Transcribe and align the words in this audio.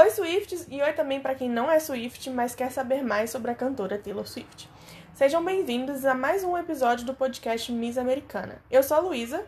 Oi, 0.00 0.08
Swifts, 0.08 0.66
e 0.70 0.80
oi 0.80 0.94
também 0.94 1.20
para 1.20 1.34
quem 1.34 1.46
não 1.46 1.70
é 1.70 1.78
Swift, 1.78 2.30
mas 2.30 2.54
quer 2.54 2.72
saber 2.72 3.04
mais 3.04 3.28
sobre 3.28 3.50
a 3.50 3.54
cantora 3.54 3.98
Taylor 3.98 4.26
Swift. 4.26 4.66
Sejam 5.12 5.44
bem-vindos 5.44 6.06
a 6.06 6.14
mais 6.14 6.42
um 6.42 6.56
episódio 6.56 7.04
do 7.04 7.12
podcast 7.12 7.70
Miss 7.70 7.98
Americana. 7.98 8.62
Eu 8.70 8.82
sou 8.82 8.96
a 8.96 9.00
Luísa. 9.00 9.44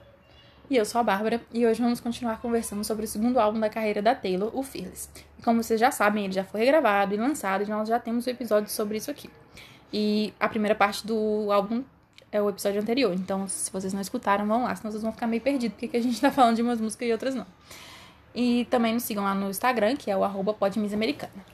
E 0.68 0.76
eu 0.76 0.84
sou 0.84 1.00
a 1.00 1.04
Bárbara, 1.04 1.40
e 1.54 1.66
hoje 1.66 1.80
vamos 1.80 2.00
continuar 2.00 2.38
conversando 2.38 2.84
sobre 2.84 3.06
o 3.06 3.08
segundo 3.08 3.40
álbum 3.40 3.58
da 3.58 3.70
carreira 3.70 4.02
da 4.02 4.14
Taylor, 4.14 4.54
o 4.54 4.62
Fearless. 4.62 5.08
E 5.38 5.42
como 5.42 5.62
vocês 5.62 5.80
já 5.80 5.90
sabem, 5.90 6.26
ele 6.26 6.34
já 6.34 6.44
foi 6.44 6.60
regravado 6.60 7.14
e 7.14 7.16
lançado, 7.16 7.64
e 7.64 7.66
nós 7.66 7.88
já 7.88 7.98
temos 7.98 8.26
um 8.26 8.30
episódio 8.30 8.68
sobre 8.68 8.98
isso 8.98 9.10
aqui. 9.10 9.30
E 9.90 10.34
a 10.38 10.50
primeira 10.50 10.74
parte 10.74 11.06
do 11.06 11.50
álbum 11.50 11.82
é 12.30 12.42
o 12.42 12.50
episódio 12.50 12.78
anterior, 12.78 13.14
então 13.14 13.48
se 13.48 13.72
vocês 13.72 13.94
não 13.94 14.02
escutaram, 14.02 14.46
vão 14.46 14.64
lá, 14.64 14.76
senão 14.76 14.90
vocês 14.90 15.02
vão 15.02 15.12
ficar 15.12 15.26
meio 15.26 15.40
perdidos, 15.40 15.78
porque 15.78 15.96
a 15.96 16.02
gente 16.02 16.20
tá 16.20 16.30
falando 16.30 16.56
de 16.56 16.62
umas 16.62 16.78
músicas 16.78 17.08
e 17.08 17.12
outras 17.12 17.34
não. 17.34 17.46
E 18.34 18.66
também 18.66 18.94
nos 18.94 19.02
sigam 19.02 19.24
lá 19.24 19.34
no 19.34 19.50
Instagram, 19.50 19.96
que 19.96 20.10
é 20.10 20.16
o 20.16 20.24
arroba 20.24 20.54
podmissamericana. 20.54 21.52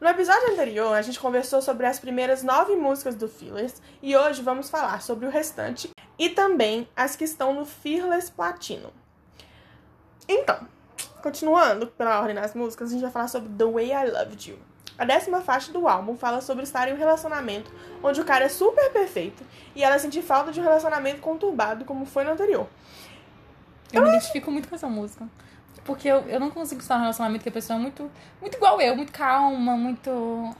No 0.00 0.08
episódio 0.08 0.52
anterior, 0.52 0.92
a 0.94 1.00
gente 1.00 1.18
conversou 1.18 1.62
sobre 1.62 1.86
as 1.86 1.98
primeiras 1.98 2.42
nove 2.42 2.76
músicas 2.76 3.14
do 3.14 3.28
Fearless 3.28 3.80
e 4.02 4.14
hoje 4.14 4.42
vamos 4.42 4.68
falar 4.68 5.00
sobre 5.00 5.24
o 5.24 5.30
restante 5.30 5.90
e 6.18 6.28
também 6.28 6.86
as 6.94 7.16
que 7.16 7.24
estão 7.24 7.54
no 7.54 7.64
Fearless 7.64 8.30
Platino. 8.30 8.92
Então, 10.28 10.58
continuando 11.22 11.86
pela 11.86 12.20
ordem 12.20 12.34
das 12.34 12.54
músicas, 12.54 12.88
a 12.88 12.92
gente 12.92 13.02
vai 13.02 13.10
falar 13.10 13.28
sobre 13.28 13.48
The 13.48 13.64
Way 13.64 13.92
I 13.92 14.10
Loved 14.10 14.50
You. 14.50 14.58
A 14.98 15.04
décima 15.04 15.40
faixa 15.40 15.72
do 15.72 15.86
álbum 15.86 16.16
fala 16.16 16.40
sobre 16.40 16.64
estar 16.64 16.88
em 16.88 16.94
um 16.94 16.96
relacionamento 16.96 17.70
onde 18.02 18.20
o 18.20 18.24
cara 18.24 18.44
é 18.44 18.48
super 18.48 18.90
perfeito 18.92 19.42
e 19.74 19.82
ela 19.82 19.98
sentir 19.98 20.22
falta 20.22 20.50
de 20.50 20.60
um 20.60 20.62
relacionamento 20.62 21.20
conturbado 21.20 21.84
como 21.84 22.06
foi 22.06 22.24
no 22.24 22.32
anterior. 22.32 22.66
Eu, 23.92 24.00
eu 24.00 24.02
me 24.02 24.08
identifico 24.08 24.50
muito 24.50 24.68
com 24.68 24.74
essa 24.74 24.88
música. 24.88 25.28
Porque 25.84 26.08
eu, 26.08 26.20
eu 26.28 26.40
não 26.40 26.50
consigo 26.50 26.80
estar 26.80 26.96
num 26.96 27.02
relacionamento 27.02 27.42
que 27.42 27.48
a 27.48 27.52
pessoa 27.52 27.78
é 27.78 27.82
muito, 27.82 28.10
muito 28.40 28.56
igual 28.56 28.80
eu, 28.80 28.96
muito 28.96 29.12
calma, 29.12 29.76
muito. 29.76 30.10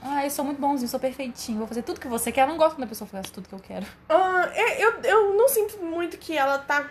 Ah, 0.01 0.23
eu 0.23 0.29
sou 0.29 0.45
muito 0.45 0.59
bonzinho, 0.59 0.87
sou 0.87 0.99
perfeitinho, 0.99 1.59
vou 1.59 1.67
fazer 1.67 1.81
tudo 1.81 1.99
que 1.99 2.07
você 2.07 2.31
quer. 2.31 2.43
Eu 2.43 2.47
não 2.47 2.57
gosto 2.57 2.75
quando 2.75 2.85
a 2.85 2.87
pessoa 2.87 3.07
faz 3.07 3.29
tudo 3.29 3.47
que 3.47 3.55
eu 3.55 3.59
quero. 3.59 3.85
Uh, 4.09 4.53
eu, 4.79 5.01
eu 5.03 5.33
não 5.33 5.47
sinto 5.49 5.79
muito 5.83 6.17
que 6.17 6.37
ela 6.37 6.57
tá 6.59 6.89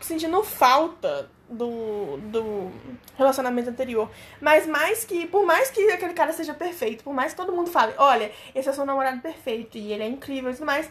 sentindo 0.00 0.42
falta 0.42 1.30
do, 1.48 2.18
do 2.18 2.70
relacionamento 3.16 3.70
anterior. 3.70 4.10
Mas 4.40 4.66
mais 4.66 5.04
que, 5.04 5.26
por 5.26 5.44
mais 5.44 5.70
que 5.70 5.90
aquele 5.90 6.12
cara 6.12 6.32
seja 6.32 6.54
perfeito, 6.54 7.04
por 7.04 7.14
mais 7.14 7.32
que 7.32 7.36
todo 7.36 7.52
mundo 7.52 7.70
fale, 7.70 7.94
olha, 7.96 8.30
esse 8.54 8.68
é 8.68 8.72
seu 8.72 8.84
namorado 8.84 9.20
perfeito 9.20 9.78
e 9.78 9.92
ele 9.92 10.02
é 10.02 10.08
incrível 10.08 10.50
e 10.50 10.54
tudo 10.54 10.66
mais 10.66 10.90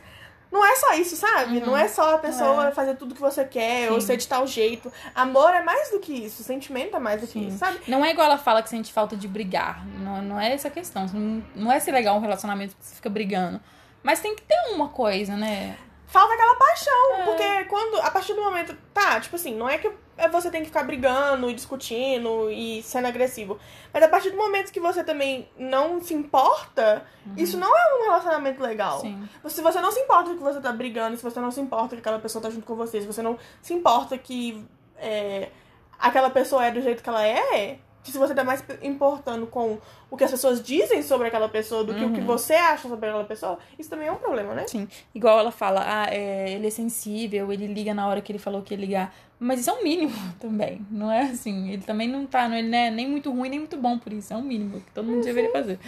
não 0.53 0.63
é 0.63 0.75
só 0.75 0.93
isso, 0.93 1.15
sabe? 1.15 1.57
Uhum. 1.57 1.65
Não 1.65 1.75
é 1.75 1.87
só 1.87 2.13
a 2.13 2.17
pessoa 2.19 2.67
é. 2.67 2.71
fazer 2.71 2.95
tudo 2.95 3.15
que 3.15 3.19
você 3.19 3.43
quer 3.43 3.87
Sim. 3.87 3.93
ou 3.93 3.99
ser 3.99 4.17
de 4.17 4.27
tal 4.27 4.45
jeito. 4.45 4.93
Amor 5.15 5.49
é 5.49 5.63
mais 5.63 5.89
do 5.89 5.99
que 5.99 6.13
isso, 6.13 6.43
sentimento 6.43 6.95
é 6.95 6.99
mais 6.99 7.19
do 7.19 7.25
que 7.25 7.33
Sim. 7.33 7.47
isso, 7.47 7.57
sabe? 7.57 7.79
Não 7.87 8.05
é 8.05 8.11
igual 8.11 8.27
ela 8.27 8.37
fala 8.37 8.61
que 8.61 8.69
sente 8.69 8.93
falta 8.93 9.17
de 9.17 9.27
brigar. 9.27 9.83
Não, 9.99 10.21
não 10.21 10.39
é 10.39 10.53
essa 10.53 10.67
a 10.67 10.71
questão. 10.71 11.07
Não, 11.11 11.43
não 11.55 11.71
é 11.71 11.79
ser 11.79 11.91
legal 11.91 12.15
um 12.15 12.19
relacionamento 12.19 12.75
que 12.75 12.85
você 12.85 12.93
fica 12.93 13.09
brigando. 13.09 13.59
Mas 14.03 14.19
tem 14.19 14.35
que 14.35 14.43
ter 14.43 14.55
uma 14.71 14.89
coisa, 14.89 15.35
né? 15.35 15.75
Falta 16.13 16.35
aquela 16.35 16.55
paixão. 16.55 17.15
É. 17.15 17.23
Porque 17.23 17.65
quando, 17.65 17.99
a 17.99 18.11
partir 18.11 18.35
do 18.35 18.41
momento. 18.41 18.77
Tá, 18.93 19.19
tipo 19.19 19.35
assim, 19.35 19.55
não 19.55 19.67
é 19.67 19.79
que 19.79 19.91
você 20.31 20.51
tem 20.51 20.61
que 20.61 20.67
ficar 20.67 20.83
brigando 20.83 21.49
e 21.49 21.53
discutindo 21.55 22.51
e 22.51 22.83
sendo 22.83 23.07
agressivo. 23.07 23.59
Mas 23.91 24.03
a 24.03 24.07
partir 24.07 24.29
do 24.29 24.37
momento 24.37 24.71
que 24.71 24.79
você 24.79 25.03
também 25.03 25.49
não 25.57 25.99
se 25.99 26.13
importa, 26.13 27.03
uhum. 27.25 27.33
isso 27.35 27.57
não 27.57 27.75
é 27.75 27.95
um 27.95 28.03
relacionamento 28.03 28.61
legal. 28.61 28.99
Sim. 28.99 29.27
Se 29.47 29.61
você 29.61 29.81
não 29.81 29.91
se 29.91 29.99
importa 29.99 30.29
que 30.29 30.43
você 30.43 30.61
tá 30.61 30.71
brigando, 30.71 31.17
se 31.17 31.23
você 31.23 31.39
não 31.39 31.49
se 31.49 31.59
importa 31.59 31.95
que 31.95 32.01
aquela 32.01 32.19
pessoa 32.19 32.41
tá 32.41 32.51
junto 32.51 32.65
com 32.65 32.75
você, 32.75 33.01
se 33.01 33.07
você 33.07 33.23
não 33.23 33.39
se 33.59 33.73
importa 33.73 34.15
que 34.15 34.63
é, 34.97 35.49
aquela 35.97 36.29
pessoa 36.29 36.63
é 36.63 36.69
do 36.69 36.81
jeito 36.81 37.01
que 37.01 37.09
ela 37.09 37.25
é, 37.25 37.79
se 38.11 38.17
você 38.17 38.33
tá 38.35 38.43
mais 38.43 38.63
importando 38.81 39.47
com 39.47 39.77
o 40.09 40.17
que 40.17 40.23
as 40.23 40.31
pessoas 40.31 40.61
dizem 40.61 41.01
sobre 41.01 41.27
aquela 41.27 41.47
pessoa 41.47 41.83
do 41.83 41.93
que 41.93 42.03
uhum. 42.03 42.11
o 42.11 42.13
que 42.13 42.19
uhum. 42.19 42.25
você 42.25 42.53
acha 42.53 42.87
sobre 42.87 43.07
aquela 43.07 43.23
pessoa, 43.23 43.57
isso 43.79 43.89
também 43.89 44.07
é 44.07 44.11
um 44.11 44.17
problema, 44.17 44.53
né? 44.53 44.67
Sim. 44.67 44.87
Igual 45.15 45.39
ela 45.39 45.51
fala, 45.51 45.83
ah, 45.85 46.13
é, 46.13 46.51
ele 46.51 46.67
é 46.67 46.69
sensível, 46.69 47.51
ele 47.51 47.67
liga 47.67 47.93
na 47.93 48.07
hora 48.07 48.21
que 48.21 48.31
ele 48.31 48.39
falou 48.39 48.61
que 48.61 48.73
ia 48.73 48.79
ligar. 48.79 49.15
Mas 49.39 49.61
isso 49.61 49.69
é 49.69 49.73
um 49.73 49.83
mínimo 49.83 50.13
também. 50.39 50.85
Não 50.91 51.11
é 51.11 51.21
assim. 51.21 51.71
Ele 51.71 51.81
também 51.81 52.07
não 52.07 52.25
tá, 52.25 52.45
ele 52.57 52.67
não 52.67 52.77
é 52.77 52.91
nem 52.91 53.07
muito 53.09 53.31
ruim, 53.31 53.49
nem 53.49 53.59
muito 53.59 53.77
bom 53.77 53.97
por 53.97 54.11
isso. 54.11 54.33
É 54.33 54.35
um 54.35 54.41
mínimo 54.41 54.81
que 54.81 54.91
todo 54.91 55.05
mundo 55.05 55.17
uhum. 55.17 55.21
deveria 55.21 55.51
fazer. 55.51 55.79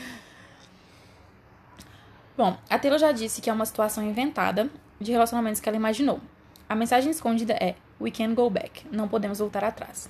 Bom, 2.37 2.57
a 2.69 2.77
Taylor 2.79 2.99
já 2.99 3.11
disse 3.11 3.41
que 3.41 3.49
é 3.49 3.53
uma 3.53 3.65
situação 3.65 4.03
inventada 4.03 4.69
de 4.99 5.11
relacionamentos 5.11 5.61
que 5.61 5.69
ela 5.69 5.77
imaginou. 5.77 6.19
A 6.67 6.75
mensagem 6.75 7.11
escondida 7.11 7.53
é: 7.53 7.75
We 7.99 8.11
can 8.11 8.33
go 8.33 8.49
back. 8.49 8.85
Não 8.91 9.07
podemos 9.07 9.39
voltar 9.39 9.63
atrás. 9.63 10.09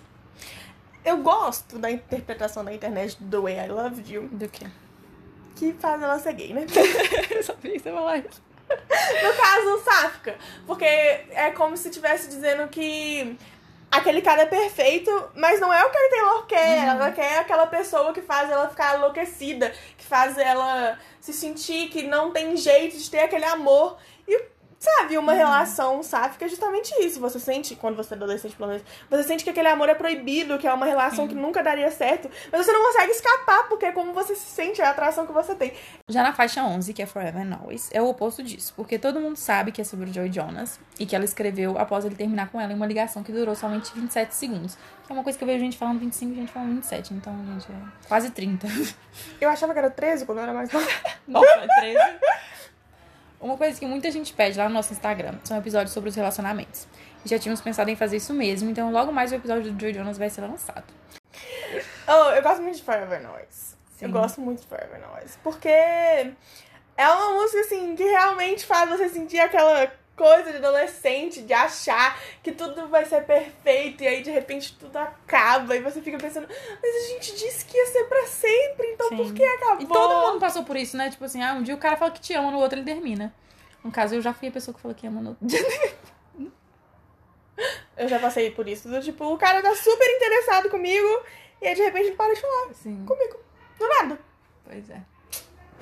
Eu 1.06 1.18
gosto 1.18 1.78
da 1.78 1.92
interpretação 1.92 2.66
da 2.66 2.74
internet 2.74 3.16
do 3.22 3.30
The 3.30 3.44
Way 3.44 3.66
I 3.66 3.68
Loved 3.70 4.14
You. 4.14 4.28
Do 4.32 4.50
quê? 4.50 4.66
Que 5.56 5.72
faz 5.74 6.02
ela 6.02 6.18
ser 6.18 6.34
gay, 6.34 6.52
né? 6.52 6.66
eu 7.30 7.44
sabia 7.44 7.74
que 7.74 7.80
você 7.80 7.90
ia 7.90 7.96
falar 7.96 8.18
isso. 8.18 8.42
No 8.68 9.34
caso, 9.36 9.84
sáfica. 9.84 10.36
Porque 10.66 10.84
é 10.84 11.52
como 11.56 11.78
se 11.78 11.90
estivesse 11.90 12.28
dizendo 12.28 12.68
que 12.70 13.38
aquele 13.92 14.22
cara 14.22 14.42
é 14.42 14.46
perfeito, 14.48 15.12
mas 15.36 15.60
não 15.60 15.72
é 15.72 15.86
o 15.86 15.92
que 15.92 15.98
a 15.98 16.10
Taylor 16.10 16.46
quer. 16.48 16.80
Uhum. 16.80 16.90
Ela 16.90 17.12
quer 17.12 17.40
aquela 17.40 17.68
pessoa 17.68 18.12
que 18.12 18.22
faz 18.22 18.50
ela 18.50 18.68
ficar 18.68 18.98
enlouquecida, 18.98 19.72
que 19.96 20.06
faz 20.06 20.40
ela 20.40 20.98
se 21.22 21.32
sentir 21.32 21.90
que 21.90 22.04
não 22.04 22.32
tem 22.32 22.58
jeito 22.58 22.98
de 22.98 23.10
ter 23.10 23.20
aquele 23.20 23.46
amor. 23.46 23.98
E 24.28 24.42
Sabe, 24.78 25.18
uma 25.18 25.32
uhum. 25.32 25.38
relação 25.38 26.04
sáfica 26.04 26.46
é 26.46 26.48
justamente 26.48 26.94
isso. 27.04 27.20
Você 27.20 27.40
sente, 27.40 27.76
quando 27.76 27.96
você 27.96 28.14
é 28.14 28.18
adolescente, 28.18 28.56
pelo 28.56 28.70
menos, 28.70 28.84
você 29.10 29.24
sente 29.24 29.44
que 29.44 29.50
aquele 29.50 29.68
amor 29.68 29.90
é 29.90 29.96
proibido, 29.96 30.58
que 30.58 30.68
é 30.68 30.74
uma 30.74 30.86
relação 30.86 31.28
que 31.28 31.34
nunca 31.34 31.64
daria 31.64 31.90
certo, 31.90 32.30
mas 32.52 32.66
você 32.66 32.72
não 32.72 32.84
consegue 32.84 33.12
escapar, 33.12 33.68
porque 33.68 33.86
é 33.86 33.92
como 33.92 34.14
você 34.14 34.36
se 34.36 34.46
sente, 34.46 34.82
é 34.82 34.86
a 34.86 34.92
atração 34.92 35.26
que 35.26 35.34
você 35.34 35.56
tem. 35.56 35.74
Já 36.10 36.22
na 36.22 36.34
faixa 36.34 36.64
11, 36.64 36.94
que 36.94 37.02
é 37.02 37.06
Forever 37.06 37.42
and 37.42 37.56
Always, 37.56 37.90
é 37.94 38.02
o 38.02 38.08
oposto 38.08 38.44
disso, 38.44 38.74
porque 38.76 39.00
todo 39.00 39.20
mundo 39.20 39.38
sabe 39.38 39.72
que 39.72 39.82
é 39.82 39.84
sobre 39.84 40.10
o 40.10 40.14
Joey 40.14 40.32
Jonas 40.32 40.80
e 41.00 41.06
que 41.06 41.16
ela 41.16 41.26
escreveu 41.26 41.78
após 41.78 42.06
ele 42.06 42.16
terminar 42.16 42.50
com 42.50 42.60
ela 42.60 42.72
em 42.72 42.76
uma 42.76 42.86
ligação 42.86 43.24
que 43.24 43.32
durou 43.32 43.56
somente 43.56 43.92
27 43.94 44.36
segundos. 44.36 44.78
Que 45.06 45.12
é 45.12 45.14
uma 45.14 45.24
coisa 45.24 45.38
que 45.38 45.44
eu 45.44 45.48
vejo 45.48 45.60
gente 45.60 45.78
falando 45.78 46.00
25 46.00 46.32
e 46.32 46.36
gente 46.36 46.52
falando 46.52 46.76
27, 46.76 47.14
então, 47.14 47.34
gente, 47.46 47.72
é 47.72 48.08
quase 48.08 48.32
30. 48.32 48.68
Eu 49.40 49.50
achava 49.50 49.72
que 49.72 49.80
era 49.80 49.90
13 49.90 50.26
quando 50.26 50.40
eu 50.40 50.44
era 50.46 50.54
mais 50.54 50.72
nova. 50.72 50.88
Nossa, 51.28 51.60
é 51.60 51.68
13. 51.68 52.00
Uma 53.46 53.58
coisa 53.58 53.80
que 53.80 53.86
muita 53.86 54.10
gente 54.10 54.34
pede 54.34 54.58
lá 54.58 54.68
no 54.68 54.74
nosso 54.74 54.92
Instagram 54.92 55.36
são 55.44 55.56
episódios 55.56 55.94
sobre 55.94 56.10
os 56.10 56.16
relacionamentos. 56.16 56.88
E 57.24 57.30
já 57.30 57.38
tínhamos 57.38 57.62
pensado 57.62 57.92
em 57.92 57.96
fazer 57.96 58.18
isso 58.18 58.34
mesmo, 58.34 58.72
então 58.72 58.92
logo 58.92 59.12
mais 59.12 59.32
o 59.32 59.36
episódio 59.36 59.72
do 59.72 59.80
Joe 59.80 59.94
Jonas 59.94 60.18
vai 60.18 60.32
ser 60.32 60.42
lançado. 60.42 60.84
Oh, 62.08 62.32
eu 62.32 62.42
gosto 62.42 62.64
muito 62.64 62.78
de 62.78 62.82
Forever 62.82 63.22
Noise. 63.22 63.76
Sim. 63.98 64.06
Eu 64.06 64.10
gosto 64.10 64.42
muito 64.42 64.62
de 64.62 64.68
Forever 64.68 65.00
Noise. 65.00 65.38
Porque 65.44 65.68
é 65.68 66.34
uma 66.98 67.34
música, 67.34 67.60
assim, 67.60 67.96
que 67.96 68.04
realmente 68.04 68.66
faz 68.66 68.90
você 68.90 69.10
sentir 69.10 69.40
aquela 69.40 69.92
coisa 70.16 70.52
de 70.52 70.58
adolescente, 70.58 71.42
de 71.42 71.54
achar 71.54 72.20
que 72.42 72.52
tudo 72.52 72.88
vai 72.88 73.06
ser 73.06 73.26
perfeito 73.26 74.04
e 74.04 74.08
aí 74.08 74.24
de 74.24 74.32
repente 74.32 74.76
tudo 74.78 74.96
acaba 74.98 75.76
e 75.76 75.82
você 75.82 76.02
fica 76.02 76.18
pensando, 76.18 76.48
mas 76.82 76.96
a 76.96 77.08
gente 77.10 77.36
disse 77.36 77.66
que 77.66 77.78
ia 77.78 77.86
ser 77.88 78.06
pra 78.06 78.26
sempre, 78.26 78.88
então 78.94 79.10
Sim. 79.10 79.18
por 79.18 79.34
que 79.34 79.44
acabou? 79.44 79.82
E 79.82 79.86
todo 79.88 80.28
mundo 80.28 80.40
passou 80.40 80.64
por 80.64 80.78
isso, 80.78 80.96
né? 80.96 81.10
Tipo 81.10 81.26
assim, 81.26 81.44
ah, 81.44 81.54
um 81.54 81.64
dia 81.64 81.76
o 81.76 81.80
cara 81.80 81.98
fala 81.98 82.12
que 82.12 82.22
te 82.22 82.34
ama, 82.34 82.52
no 82.52 82.60
outro 82.60 82.80
ele 82.80 82.86
termina. 82.86 83.34
No 83.84 83.92
caso, 83.92 84.16
eu 84.16 84.22
já 84.22 84.34
fui 84.34 84.48
a 84.48 84.52
pessoa 84.52 84.74
que 84.74 84.82
falou 84.82 84.96
que 84.96 85.06
ama 85.06 85.22
no 85.22 85.30
outro 85.30 85.46
dia. 85.46 85.60
eu 87.98 88.08
já 88.08 88.18
passei 88.18 88.50
por 88.50 88.68
isso. 88.68 88.90
Do, 88.90 89.00
tipo, 89.02 89.26
o 89.26 89.38
cara 89.38 89.62
tá 89.62 89.76
super 89.76 90.10
interessado 90.16 90.70
comigo 90.70 91.24
e 91.62 91.68
aí 91.68 91.76
de 91.76 91.84
repente 91.84 92.08
ele 92.08 92.16
para 92.16 92.34
de 92.34 92.42
falar 92.42 92.74
Sim. 92.74 93.06
comigo. 93.06 93.38
Do 93.78 93.88
nada. 93.88 94.20
Pois 94.64 94.90
é. 94.90 95.02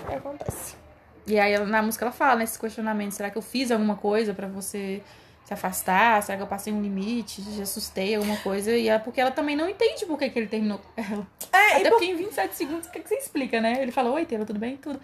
Que 0.07 0.15
acontece? 0.15 0.82
E 1.25 1.39
aí 1.39 1.57
na 1.65 1.81
música 1.81 2.05
ela 2.05 2.11
fala 2.11 2.35
nesses 2.37 2.57
questionamentos, 2.57 3.15
será 3.15 3.29
que 3.29 3.37
eu 3.37 3.41
fiz 3.41 3.71
alguma 3.71 3.95
coisa 3.95 4.33
para 4.33 4.47
você 4.47 5.01
se 5.45 5.53
afastar? 5.53 6.21
Será 6.23 6.37
que 6.37 6.43
eu 6.43 6.47
passei 6.47 6.71
um 6.73 6.81
limite? 6.81 7.41
Já 7.55 7.63
assustei 7.63 8.15
alguma 8.15 8.37
coisa? 8.37 8.71
E 8.71 8.89
é 8.89 8.99
porque 8.99 9.21
ela 9.21 9.31
também 9.31 9.55
não 9.55 9.69
entende 9.69 10.05
por 10.05 10.17
que, 10.17 10.29
que 10.29 10.39
ele 10.39 10.47
terminou 10.47 10.79
com 10.79 11.01
ela. 11.01 11.27
É, 11.51 11.77
Até 11.77 11.89
porque 11.89 12.05
por... 12.05 12.13
em 12.13 12.15
27 12.15 12.55
segundos, 12.55 12.87
o 12.87 12.91
que, 12.91 12.99
que 12.99 13.09
você 13.09 13.15
explica, 13.15 13.61
né? 13.61 13.81
Ele 13.81 13.91
falou, 13.91 14.13
oi, 14.15 14.25
Taylor, 14.25 14.45
tudo 14.45 14.59
bem? 14.59 14.77
Tudo. 14.77 14.99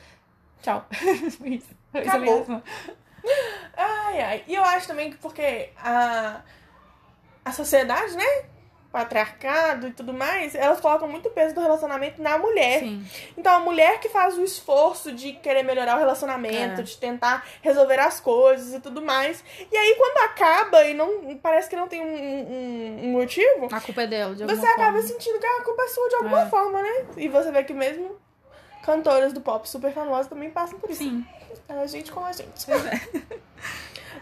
Tchau. 0.62 0.86
Isso. 1.46 1.70
Acabou. 1.94 2.46
Ai, 3.76 4.22
ai. 4.22 4.44
E 4.48 4.56
eu 4.56 4.64
acho 4.64 4.88
também 4.88 5.12
que 5.12 5.18
porque 5.18 5.70
a, 5.78 6.42
a 7.46 7.52
sociedade, 7.52 8.16
né? 8.16 8.46
Patriarcado 8.92 9.88
e 9.88 9.92
tudo 9.92 10.14
mais, 10.14 10.56
elas 10.56 10.80
colocam 10.80 11.08
muito 11.08 11.30
peso 11.30 11.54
do 11.54 11.62
relacionamento 11.62 12.22
na 12.22 12.38
mulher. 12.38 12.80
Sim. 12.80 13.06
Então, 13.38 13.54
a 13.54 13.60
mulher 13.60 14.00
que 14.00 14.10
faz 14.10 14.38
o 14.38 14.44
esforço 14.44 15.12
de 15.12 15.34
querer 15.34 15.64
melhorar 15.64 15.96
o 15.96 16.00
relacionamento, 16.00 16.82
é. 16.82 16.84
de 16.84 16.98
tentar 16.98 17.46
resolver 17.62 18.00
as 18.00 18.20
coisas 18.20 18.74
e 18.74 18.80
tudo 18.80 19.02
mais. 19.02 19.44
E 19.72 19.78
aí, 19.78 19.96
quando 19.96 20.18
acaba 20.32 20.84
e 20.86 20.94
não 20.94 21.38
parece 21.38 21.70
que 21.70 21.76
não 21.76 21.88
tem 21.88 22.02
um, 22.02 22.06
um, 22.06 23.00
um 23.06 23.12
motivo, 23.12 23.68
a 23.72 23.80
culpa 23.80 24.02
é 24.02 24.08
dela, 24.08 24.34
de 24.34 24.44
Você 24.46 24.66
acaba 24.66 25.02
sentindo 25.02 25.40
que 25.40 25.46
a 25.46 25.62
culpa 25.62 25.84
é 25.84 25.88
sua 25.88 26.10
de 26.10 26.16
alguma 26.16 26.42
é. 26.42 26.50
forma, 26.50 26.82
né? 26.82 27.06
E 27.18 27.28
você 27.30 27.52
vê 27.52 27.64
que 27.64 27.74
mesmo 27.74 28.18
cantoras 28.84 29.34
do 29.34 29.42
pop 29.42 29.70
super 29.70 29.94
famosas 29.94 30.28
também 30.28 30.50
passam 30.50 30.80
por 30.80 30.90
isso. 30.90 31.04
Sim. 31.04 31.24
É 31.68 31.74
a 31.74 31.86
gente 31.86 32.12
com 32.12 32.24
a 32.24 32.32
gente. 32.32 32.66
Pois 32.66 32.86
é. 32.86 33.40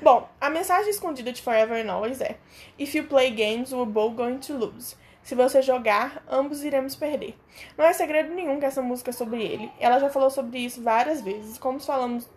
Bom, 0.02 0.30
a 0.40 0.50
mensagem 0.50 0.90
escondida 0.90 1.32
de 1.32 1.42
Forever 1.42 1.86
and 1.86 1.92
Always 1.92 2.22
é: 2.22 2.38
If 2.78 2.94
you 2.96 3.06
play 3.06 3.32
games, 3.32 3.72
we're 3.72 3.90
both 3.90 4.16
going 4.16 4.38
to 4.40 4.54
lose. 4.54 4.96
Se 5.24 5.36
você 5.36 5.62
jogar, 5.62 6.24
ambos 6.30 6.64
iremos 6.64 6.96
perder. 6.96 7.36
Não 7.78 7.84
é 7.84 7.92
segredo 7.92 8.34
nenhum 8.34 8.60
que 8.60 8.66
essa 8.66 8.82
música 8.82 9.10
é 9.10 9.14
sobre 9.14 9.44
ele. 9.44 9.70
Ela 9.80 10.00
já 10.00 10.10
falou 10.10 10.30
sobre 10.30 10.60
isso 10.60 10.82
várias 10.82 11.22
vezes. 11.22 11.58
Como 11.58 11.80
falamos. 11.80 12.30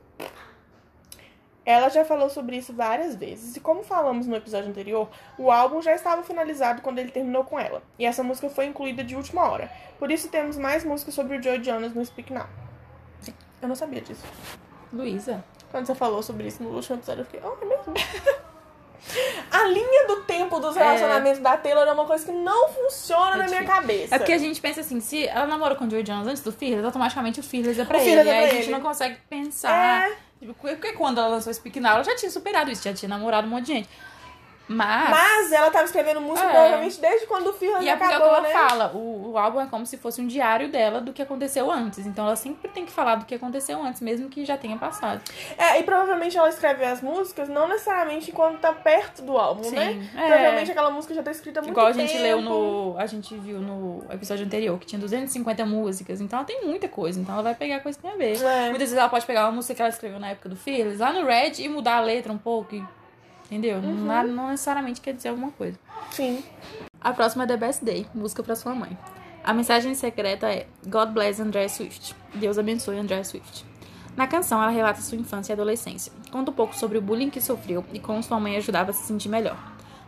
Ela 1.64 1.88
já 1.88 2.04
falou 2.04 2.28
sobre 2.28 2.56
isso 2.56 2.72
várias 2.72 3.14
vezes. 3.14 3.54
E 3.54 3.60
como 3.60 3.84
falamos 3.84 4.26
no 4.26 4.34
episódio 4.34 4.70
anterior, 4.70 5.08
o 5.38 5.52
álbum 5.52 5.80
já 5.80 5.94
estava 5.94 6.24
finalizado 6.24 6.82
quando 6.82 6.98
ele 6.98 7.12
terminou 7.12 7.44
com 7.44 7.60
ela. 7.60 7.80
E 7.96 8.04
essa 8.04 8.24
música 8.24 8.48
foi 8.48 8.64
incluída 8.64 9.04
de 9.04 9.14
última 9.14 9.48
hora. 9.48 9.70
Por 9.98 10.10
isso 10.10 10.28
temos 10.28 10.56
mais 10.56 10.84
músicas 10.84 11.14
sobre 11.14 11.36
o 11.36 11.42
Joe 11.42 11.62
Jonas 11.62 11.94
no 11.94 12.04
Speak 12.04 12.32
Now. 12.32 12.48
Eu 13.62 13.68
não 13.68 13.76
sabia 13.76 14.00
disso. 14.00 14.24
Luísa. 14.92 15.44
Quando 15.70 15.86
você 15.86 15.94
falou 15.94 16.22
sobre 16.22 16.46
isso 16.48 16.62
no 16.62 16.70
último 16.70 16.96
episódio, 16.96 17.22
eu 17.22 17.24
fiquei, 17.26 17.40
oh, 17.44 17.62
é 17.62 17.66
mesmo? 17.66 17.94
A 19.50 19.64
linha 19.64 20.06
do 20.06 20.22
tempo 20.22 20.60
dos 20.60 20.76
relacionamentos 20.76 21.40
da 21.40 21.56
Taylor 21.56 21.86
é 21.88 21.92
uma 21.92 22.04
coisa 22.04 22.24
que 22.24 22.32
não 22.32 22.68
funciona 22.68 23.34
É 23.34 23.38
na 23.38 23.44
minha 23.46 23.64
cabeça. 23.64 24.14
É 24.14 24.18
porque 24.18 24.32
a 24.32 24.38
gente 24.38 24.60
pensa 24.60 24.82
assim, 24.82 25.00
se 25.00 25.26
ela 25.26 25.46
namorou 25.46 25.76
com 25.76 25.86
o 25.86 25.90
Joey 25.90 26.02
Jones 26.02 26.26
antes 26.26 26.42
do 26.42 26.52
Fearless, 26.52 26.84
automaticamente 26.84 27.40
o 27.40 27.42
Fearless 27.42 27.80
é 27.80 27.84
pra 27.84 27.98
O 27.98 28.00
ele. 28.00 28.10
E 28.10 28.16
é 28.16 28.18
aí 28.20 28.24
pra 28.26 28.36
a 28.36 28.54
gente 28.54 28.64
ele. 28.64 28.72
não 28.72 28.80
consegue 28.80 29.16
pensar. 29.28 30.08
É. 30.10 30.16
Tipo, 30.38 30.54
Porque 30.54 30.92
quando 30.92 31.18
ela 31.18 31.28
lançou 31.28 31.52
Speak 31.52 31.80
Now, 31.80 31.92
ela 31.94 32.04
já 32.04 32.14
tinha 32.14 32.30
superado 32.30 32.70
isso, 32.70 32.82
já 32.82 32.92
tinha 32.92 33.08
namorado 33.08 33.46
um 33.46 33.50
monte 33.50 33.66
de 33.66 33.72
gente. 33.72 33.88
Mas. 34.72 35.10
Mas 35.10 35.52
ela 35.52 35.70
tava 35.70 35.84
escrevendo 35.84 36.20
música 36.20 36.46
É. 36.46 36.50
provavelmente 36.52 37.00
desde 37.00 37.26
quando 37.26 37.48
o 37.48 37.52
Fearless 37.52 37.84
E 37.84 37.88
é 37.88 37.96
porque 37.96 38.12
é 38.12 38.18
o 38.18 38.20
acabou, 38.22 38.36
que 38.36 38.42
né? 38.42 38.52
ela 38.52 38.68
fala, 38.68 38.92
o, 38.94 39.30
o 39.32 39.38
álbum 39.38 39.60
é 39.60 39.66
como 39.66 39.84
se 39.84 39.96
fosse 39.96 40.20
um 40.20 40.26
diário 40.26 40.70
dela 40.70 41.00
do 41.00 41.12
que 41.12 41.20
aconteceu 41.20 41.70
antes. 41.70 42.06
Então 42.06 42.24
ela 42.26 42.36
sempre 42.36 42.68
tem 42.70 42.86
que 42.86 42.92
falar 42.92 43.16
do 43.16 43.24
que 43.24 43.34
aconteceu 43.34 43.82
antes, 43.82 44.00
mesmo 44.00 44.28
que 44.28 44.44
já 44.44 44.56
tenha 44.56 44.76
passado. 44.76 45.20
É, 45.58 45.80
e 45.80 45.82
provavelmente 45.82 46.38
ela 46.38 46.48
escreve 46.48 46.84
as 46.84 47.02
músicas 47.02 47.48
não 47.48 47.66
necessariamente 47.68 48.30
enquanto 48.30 48.60
tá 48.60 48.72
perto 48.72 49.22
do 49.22 49.36
álbum, 49.36 49.64
Sim, 49.64 49.76
né? 49.76 50.08
é. 50.16 50.26
Provavelmente 50.28 50.70
aquela 50.70 50.90
música 50.90 51.14
já 51.14 51.22
tá 51.22 51.30
escrita 51.30 51.60
há 51.60 51.62
muito 51.62 51.72
Igual 51.72 51.86
a 51.88 51.92
tempo. 51.92 52.06
gente 52.08 52.22
leu 52.22 52.40
no. 52.40 52.94
A 52.98 53.06
gente 53.06 53.34
viu 53.36 53.58
no 53.60 54.04
episódio 54.10 54.46
anterior, 54.46 54.78
que 54.78 54.86
tinha 54.86 55.00
250 55.00 55.66
músicas. 55.66 56.20
Então 56.20 56.38
ela 56.38 56.46
tem 56.46 56.64
muita 56.64 56.88
coisa. 56.88 57.18
Então 57.20 57.34
ela 57.34 57.42
vai 57.42 57.54
pegar 57.54 57.80
coisa 57.80 57.98
que 57.98 58.02
tem 58.02 58.12
a 58.12 58.16
ver. 58.16 58.40
É. 58.40 58.64
Muitas 58.68 58.78
vezes 58.90 58.96
ela 58.96 59.08
pode 59.08 59.26
pegar 59.26 59.46
uma 59.46 59.52
música 59.52 59.74
que 59.74 59.82
ela 59.82 59.88
escreveu 59.88 60.20
na 60.20 60.28
época 60.30 60.48
do 60.48 60.56
Fearless, 60.56 60.98
lá 60.98 61.12
no 61.12 61.26
Red, 61.26 61.54
e 61.58 61.68
mudar 61.68 61.96
a 61.96 62.00
letra 62.00 62.32
um 62.32 62.38
pouco. 62.38 62.74
e- 62.76 62.99
Entendeu? 63.50 63.78
Uhum. 63.78 64.04
Não, 64.04 64.26
não 64.28 64.48
necessariamente 64.50 65.00
quer 65.00 65.12
dizer 65.12 65.30
alguma 65.30 65.50
coisa. 65.50 65.76
Sim. 66.12 66.44
A 67.00 67.12
próxima 67.12 67.44
é 67.44 67.46
The 67.48 67.56
Best 67.56 67.84
Day, 67.84 68.06
música 68.14 68.42
pra 68.42 68.54
sua 68.54 68.74
mãe. 68.74 68.96
A 69.42 69.52
mensagem 69.52 69.94
secreta 69.94 70.48
é 70.48 70.66
God 70.86 71.10
bless 71.10 71.42
Andrea 71.42 71.68
Swift. 71.68 72.14
Deus 72.34 72.58
abençoe 72.58 72.98
Andrea 72.98 73.24
Swift. 73.24 73.64
Na 74.16 74.26
canção, 74.26 74.62
ela 74.62 74.70
relata 74.70 75.00
sua 75.00 75.18
infância 75.18 75.52
e 75.52 75.54
adolescência. 75.54 76.12
Conta 76.30 76.50
um 76.50 76.54
pouco 76.54 76.76
sobre 76.76 76.98
o 76.98 77.02
bullying 77.02 77.30
que 77.30 77.40
sofreu 77.40 77.84
e 77.92 77.98
como 77.98 78.22
sua 78.22 78.38
mãe 78.38 78.56
ajudava 78.56 78.90
a 78.90 78.92
se 78.92 79.04
sentir 79.04 79.28
melhor. 79.28 79.56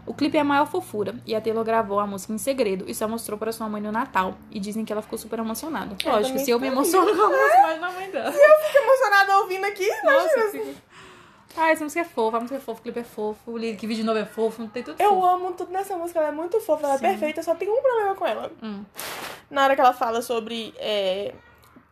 O 0.04 0.12
clipe 0.12 0.36
é 0.36 0.40
a 0.40 0.44
maior 0.44 0.66
fofura 0.66 1.14
e 1.24 1.34
a 1.34 1.40
Taylor 1.40 1.64
gravou 1.64 2.00
a 2.00 2.06
música 2.06 2.32
em 2.32 2.38
segredo 2.38 2.84
e 2.88 2.94
só 2.94 3.06
mostrou 3.06 3.38
para 3.38 3.52
sua 3.52 3.68
mãe 3.68 3.80
no 3.80 3.92
Natal. 3.92 4.36
E 4.50 4.58
dizem 4.58 4.84
que 4.84 4.92
ela 4.92 5.00
ficou 5.00 5.16
super 5.16 5.38
emocionada. 5.38 5.96
Eu 6.04 6.12
Lógico, 6.12 6.38
se 6.40 6.50
eu 6.50 6.58
me 6.58 6.66
emociono 6.66 7.14
com 7.14 7.22
a 7.22 7.28
música, 7.28 7.58
imagina 7.58 7.86
a 7.86 7.92
mãe 7.92 8.10
dela. 8.10 8.32
Fiquei 8.32 8.82
emocionada 8.82 9.36
ouvindo 9.38 9.64
aqui. 9.64 9.88
Nossa, 9.88 10.34
imagina. 10.34 10.42
eu 10.44 10.50
fico... 10.50 10.91
Ah, 11.56 11.70
essa 11.70 11.84
música 11.84 12.00
é 12.00 12.04
fofa, 12.04 12.36
a 12.36 12.40
música 12.40 12.56
é 12.56 12.60
fofa, 12.60 12.80
o 12.80 12.82
clipe 12.82 13.00
é 13.00 13.04
fofo, 13.04 13.56
o 13.56 13.60
que 13.76 13.86
vídeo 13.86 14.04
novo 14.04 14.18
é 14.18 14.24
fofo, 14.24 14.66
tem 14.68 14.82
tudo 14.82 15.00
Eu 15.02 15.10
fofo. 15.10 15.26
amo 15.26 15.52
tudo 15.52 15.70
nessa 15.70 15.96
música, 15.96 16.18
ela 16.18 16.28
é 16.28 16.32
muito 16.32 16.58
fofa, 16.60 16.86
ela 16.86 16.98
Sim. 16.98 17.04
é 17.06 17.08
perfeita, 17.10 17.42
só 17.42 17.54
tem 17.54 17.68
um 17.68 17.82
problema 17.82 18.14
com 18.14 18.26
ela. 18.26 18.50
Hum. 18.62 18.84
Na 19.50 19.64
hora 19.64 19.74
que 19.74 19.80
ela 19.80 19.92
fala 19.92 20.22
sobre 20.22 20.72
é, 20.78 21.34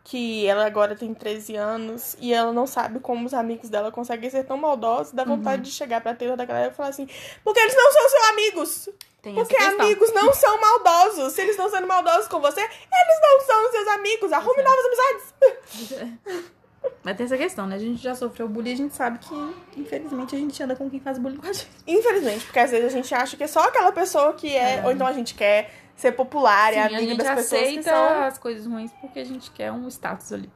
que 0.03 0.47
ela 0.47 0.65
agora 0.65 0.95
tem 0.95 1.13
13 1.13 1.55
anos 1.55 2.15
e 2.19 2.33
ela 2.33 2.51
não 2.51 2.65
sabe 2.65 2.99
como 2.99 3.27
os 3.27 3.33
amigos 3.35 3.69
dela 3.69 3.91
conseguem 3.91 4.29
ser 4.31 4.43
tão 4.45 4.57
maldosos, 4.57 5.13
dá 5.13 5.23
vontade 5.23 5.57
Uhum. 5.57 5.61
de 5.63 5.71
chegar 5.71 6.01
pra 6.01 6.15
Taylor 6.15 6.35
da 6.35 6.45
galera 6.45 6.71
e 6.71 6.75
falar 6.75 6.89
assim: 6.89 7.07
porque 7.43 7.59
eles 7.59 7.75
não 7.75 7.91
são 7.91 8.09
seus 8.09 8.29
amigos! 8.31 8.89
Tem 9.21 9.35
Porque 9.35 9.55
amigos 9.55 10.11
não 10.13 10.33
são 10.33 10.59
maldosos. 10.59 11.33
Se 11.33 11.41
eles 11.41 11.51
estão 11.51 11.69
sendo 11.69 11.85
maldosos 11.85 12.27
com 12.27 12.39
você, 12.39 12.59
eles 12.59 13.21
não 13.21 13.39
são 13.41 13.71
seus 13.71 13.87
amigos. 13.89 14.33
Arrume 14.33 14.63
novas 14.63 14.85
amizades. 14.85 16.51
Mas 17.03 17.17
tem 17.17 17.25
essa 17.25 17.37
questão, 17.37 17.67
né? 17.67 17.75
A 17.75 17.79
gente 17.79 18.01
já 18.01 18.15
sofreu 18.15 18.47
bullying, 18.47 18.73
a 18.73 18.77
gente 18.77 18.95
sabe 18.95 19.19
que, 19.19 19.79
infelizmente, 19.79 20.35
a 20.35 20.39
gente 20.39 20.63
anda 20.63 20.75
com 20.75 20.89
quem 20.89 20.99
faz 20.99 21.17
bullying 21.17 21.37
com 21.37 21.47
a 21.47 21.53
gente. 21.53 21.67
Infelizmente, 21.87 22.45
porque 22.45 22.59
às 22.59 22.71
vezes 22.71 22.85
a 22.85 22.89
gente 22.89 23.13
acha 23.13 23.37
que 23.37 23.43
é 23.43 23.47
só 23.47 23.61
aquela 23.67 23.91
pessoa 23.91 24.33
que 24.33 24.55
é. 24.55 24.77
É. 24.77 24.85
Ou 24.85 24.91
então 24.91 25.05
a 25.05 25.13
gente 25.13 25.33
quer 25.33 25.71
ser 25.95 26.11
popular, 26.13 26.73
Sim, 26.73 26.79
é 26.79 26.81
a 26.81 26.85
amiga 26.85 27.01
gente 27.01 27.17
das 27.17 27.27
pessoas 27.29 27.49
que 27.49 27.67
aceita 27.67 27.89
são. 27.89 28.23
as 28.23 28.37
coisas 28.37 28.65
ruins 28.65 28.91
porque 28.99 29.19
a 29.19 29.25
gente 29.25 29.51
quer 29.51 29.71
um 29.71 29.87
status 29.87 30.31
ali. 30.33 30.49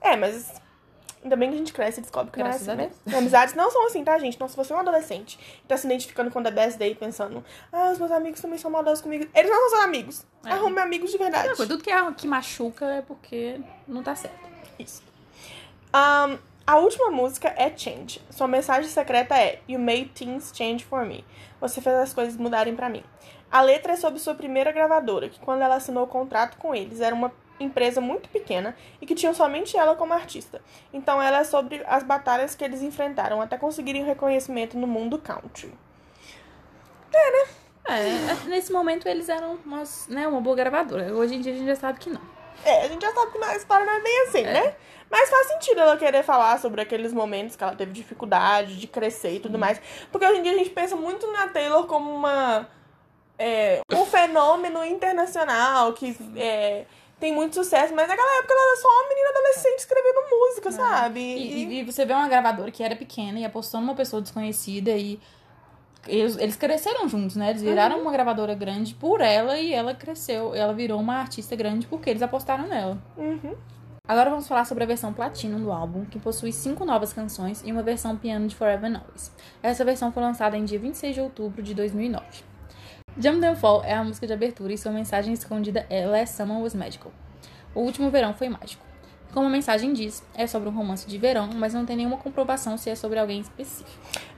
É, 0.00 0.16
mas 0.16 0.52
ainda 1.22 1.36
bem 1.36 1.50
que 1.50 1.54
a 1.54 1.58
gente 1.58 1.72
cresce 1.72 2.00
e 2.00 2.02
descobre 2.02 2.30
que 2.30 2.38
Graças 2.38 2.66
não 2.66 2.74
é 2.74 2.84
a 2.84 2.86
assim, 2.86 2.96
né? 3.06 3.18
Amizades 3.18 3.54
não 3.54 3.70
são 3.70 3.86
assim, 3.86 4.02
tá, 4.02 4.18
gente? 4.18 4.34
Então, 4.34 4.48
se 4.48 4.56
você 4.56 4.72
é 4.72 4.76
um 4.76 4.80
adolescente 4.80 5.38
e 5.62 5.68
tá 5.68 5.76
se 5.76 5.86
identificando 5.86 6.30
com 6.30 6.42
The 6.42 6.50
Best 6.50 6.78
Day 6.78 6.94
pensando, 6.94 7.44
ah, 7.72 7.90
os 7.92 7.98
meus 7.98 8.10
amigos 8.10 8.40
também 8.40 8.58
são 8.58 8.70
maldosos 8.70 9.02
comigo. 9.02 9.26
Eles 9.34 9.50
não 9.50 9.60
são 9.60 9.70
seus 9.70 9.84
amigos. 9.84 10.26
É. 10.44 10.52
Arrume 10.52 10.80
amigos 10.80 11.10
de 11.10 11.18
verdade. 11.18 11.48
Não, 11.48 11.56
tudo 11.56 11.78
que, 11.78 11.90
é, 11.90 12.12
que 12.12 12.26
machuca 12.26 12.86
é 12.86 13.02
porque 13.02 13.60
não 13.86 14.02
tá 14.02 14.14
certo. 14.14 14.48
Isso. 14.78 15.09
Ahn, 15.92 16.38
a 16.64 16.76
última 16.76 17.10
música 17.10 17.52
é 17.56 17.76
Change. 17.76 18.22
Sua 18.30 18.46
mensagem 18.46 18.88
secreta 18.88 19.36
é 19.36 19.60
You 19.68 19.80
made 19.80 20.10
things 20.14 20.52
change 20.54 20.84
for 20.84 21.04
me. 21.04 21.24
Você 21.60 21.80
fez 21.80 21.96
as 21.96 22.14
coisas 22.14 22.36
mudarem 22.36 22.76
pra 22.76 22.88
mim. 22.88 23.02
A 23.50 23.60
letra 23.60 23.94
é 23.94 23.96
sobre 23.96 24.20
sua 24.20 24.36
primeira 24.36 24.70
gravadora, 24.70 25.28
que 25.28 25.40
quando 25.40 25.62
ela 25.62 25.74
assinou 25.74 26.04
o 26.04 26.06
contrato 26.06 26.56
com 26.58 26.72
eles, 26.72 27.00
era 27.00 27.12
uma 27.12 27.32
empresa 27.58 28.00
muito 28.00 28.28
pequena 28.28 28.76
e 29.00 29.06
que 29.06 29.16
tinham 29.16 29.34
somente 29.34 29.76
ela 29.76 29.96
como 29.96 30.14
artista. 30.14 30.62
Então 30.92 31.20
ela 31.20 31.38
é 31.38 31.44
sobre 31.44 31.82
as 31.86 32.04
batalhas 32.04 32.54
que 32.54 32.64
eles 32.64 32.82
enfrentaram 32.82 33.40
até 33.40 33.58
conseguirem 33.58 34.04
reconhecimento 34.04 34.78
no 34.78 34.86
mundo 34.86 35.18
country. 35.18 35.74
É, 37.84 38.48
nesse 38.48 38.72
momento 38.72 39.08
eles 39.08 39.28
eram 39.28 39.58
umas, 39.66 40.06
né, 40.08 40.28
uma 40.28 40.40
boa 40.40 40.54
gravadora. 40.54 41.12
Hoje 41.12 41.34
em 41.34 41.40
dia 41.40 41.52
a 41.52 41.56
gente 41.56 41.66
já 41.66 41.74
sabe 41.76 41.98
que 41.98 42.08
não. 42.08 42.39
É, 42.64 42.82
a 42.84 42.88
gente 42.88 43.00
já 43.02 43.12
sabe 43.12 43.32
que 43.32 43.44
a 43.44 43.56
história 43.56 43.86
não 43.86 43.92
é 43.94 44.00
bem 44.00 44.20
assim, 44.28 44.42
né? 44.42 44.74
Mas 45.10 45.28
faz 45.28 45.46
sentido 45.48 45.80
ela 45.80 45.96
querer 45.96 46.22
falar 46.22 46.58
sobre 46.60 46.80
aqueles 46.80 47.12
momentos 47.12 47.56
que 47.56 47.64
ela 47.64 47.74
teve 47.74 47.90
dificuldade 47.92 48.76
de 48.78 48.86
crescer 48.86 49.34
e 49.36 49.40
tudo 49.40 49.58
mais. 49.58 49.80
Porque 50.12 50.24
hoje 50.26 50.38
em 50.38 50.42
dia 50.42 50.52
a 50.52 50.56
gente 50.58 50.70
pensa 50.70 50.94
muito 50.94 51.26
na 51.32 51.48
Taylor 51.48 51.84
como 51.86 52.14
uma. 52.14 52.68
é, 53.38 53.80
um 53.92 54.04
fenômeno 54.06 54.84
internacional 54.84 55.92
que 55.94 56.16
é, 56.36 56.84
tem 57.18 57.32
muito 57.32 57.54
sucesso, 57.56 57.92
mas 57.94 58.06
naquela 58.06 58.38
época 58.38 58.54
ela 58.54 58.66
era 58.72 58.76
só 58.76 58.88
uma 58.88 59.08
menina 59.08 59.28
adolescente 59.30 59.78
escrevendo 59.80 60.20
música, 60.30 60.70
sabe? 60.70 61.20
E, 61.20 61.64
e- 61.64 61.80
e 61.80 61.84
você 61.84 62.04
vê 62.04 62.12
uma 62.12 62.28
gravadora 62.28 62.70
que 62.70 62.82
era 62.82 62.94
pequena 62.94 63.38
e 63.40 63.44
apostou 63.44 63.80
numa 63.80 63.94
pessoa 63.94 64.22
desconhecida 64.22 64.90
e 64.92 65.18
eles, 66.06 66.36
eles 66.36 66.56
cresceram 66.56 67.08
juntos, 67.08 67.36
né? 67.36 67.50
Eles 67.50 67.62
viraram 67.62 67.96
Uhum. 67.96 68.02
uma 68.02 68.12
gravadora 68.12 68.54
grande 68.54 68.94
por 68.94 69.20
ela 69.20 69.58
e 69.58 69.72
ela 69.72 69.94
cresceu. 69.94 70.54
Ela 70.54 70.72
virou 70.72 70.98
uma 71.00 71.16
artista 71.16 71.54
grande 71.56 71.86
porque 71.86 72.08
eles 72.10 72.22
apostaram 72.22 72.66
nela. 72.66 72.98
Uhum. 73.16 73.54
Agora 74.08 74.28
vamos 74.30 74.48
falar 74.48 74.64
sobre 74.64 74.82
a 74.82 74.86
versão 74.86 75.12
Platinum 75.12 75.60
do 75.62 75.70
álbum, 75.70 76.04
que 76.04 76.18
possui 76.18 76.52
cinco 76.52 76.84
novas 76.84 77.12
canções 77.12 77.62
e 77.64 77.70
uma 77.70 77.82
versão 77.82 78.16
piano 78.16 78.48
de 78.48 78.56
Forever 78.56 78.90
Always. 78.96 79.32
Essa 79.62 79.84
versão 79.84 80.10
foi 80.10 80.22
lançada 80.22 80.56
em 80.56 80.64
dia 80.64 80.78
26 80.80 81.14
de 81.14 81.20
outubro 81.20 81.62
de 81.62 81.74
2009. 81.74 82.24
Jump 83.18 83.40
Then 83.40 83.54
Fall 83.54 83.82
é 83.84 83.92
a 83.94 84.02
música 84.02 84.26
de 84.26 84.32
abertura 84.32 84.72
e 84.72 84.78
sua 84.78 84.90
mensagem 84.90 85.32
escondida 85.32 85.86
é 85.90 86.06
Last 86.06 86.36
Summer 86.36 86.58
Was 86.60 86.74
Magical. 86.74 87.12
O 87.74 87.80
último 87.80 88.10
verão 88.10 88.34
foi 88.34 88.48
mágico. 88.48 88.84
Como 89.32 89.46
a 89.46 89.50
mensagem 89.50 89.92
diz, 89.92 90.22
é 90.34 90.46
sobre 90.46 90.68
um 90.68 90.72
romance 90.72 91.06
de 91.06 91.16
verão, 91.16 91.50
mas 91.54 91.72
não 91.72 91.86
tem 91.86 91.96
nenhuma 91.96 92.16
comprovação 92.16 92.76
se 92.76 92.90
é 92.90 92.94
sobre 92.96 93.18
alguém 93.18 93.40
específico. 93.40 93.90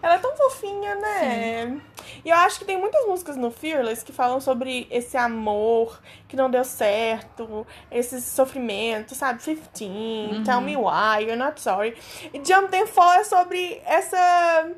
Ela 0.03 0.17
é 0.17 0.19
tão 0.19 0.37
fofinha, 0.37 0.95
né? 0.97 1.81
E 2.25 2.29
eu 2.29 2.37
acho 2.37 2.59
que 2.59 2.65
tem 2.65 2.77
muitas 2.77 3.07
músicas 3.07 3.37
no 3.37 3.51
Fearless 3.51 4.05
que 4.05 4.13
falam 4.13 4.41
sobre 4.41 4.87
esse 4.91 5.17
amor 5.17 5.99
que 6.29 6.37
não 6.37 6.51
deu 6.51 6.65
certo, 6.65 7.67
esse 7.91 8.21
sofrimento, 8.21 9.15
sabe? 9.15 9.41
15, 9.43 10.43
Tell 10.45 10.61
Me 10.61 10.77
Why, 10.77 11.23
You're 11.23 11.37
Not 11.37 11.61
Sorry. 11.61 11.97
E 12.35 12.39
Jump 12.45 12.77
and 12.77 12.87
Fall 12.87 13.13
é 13.15 13.25
sobre 13.25 13.81
essa 13.87 14.71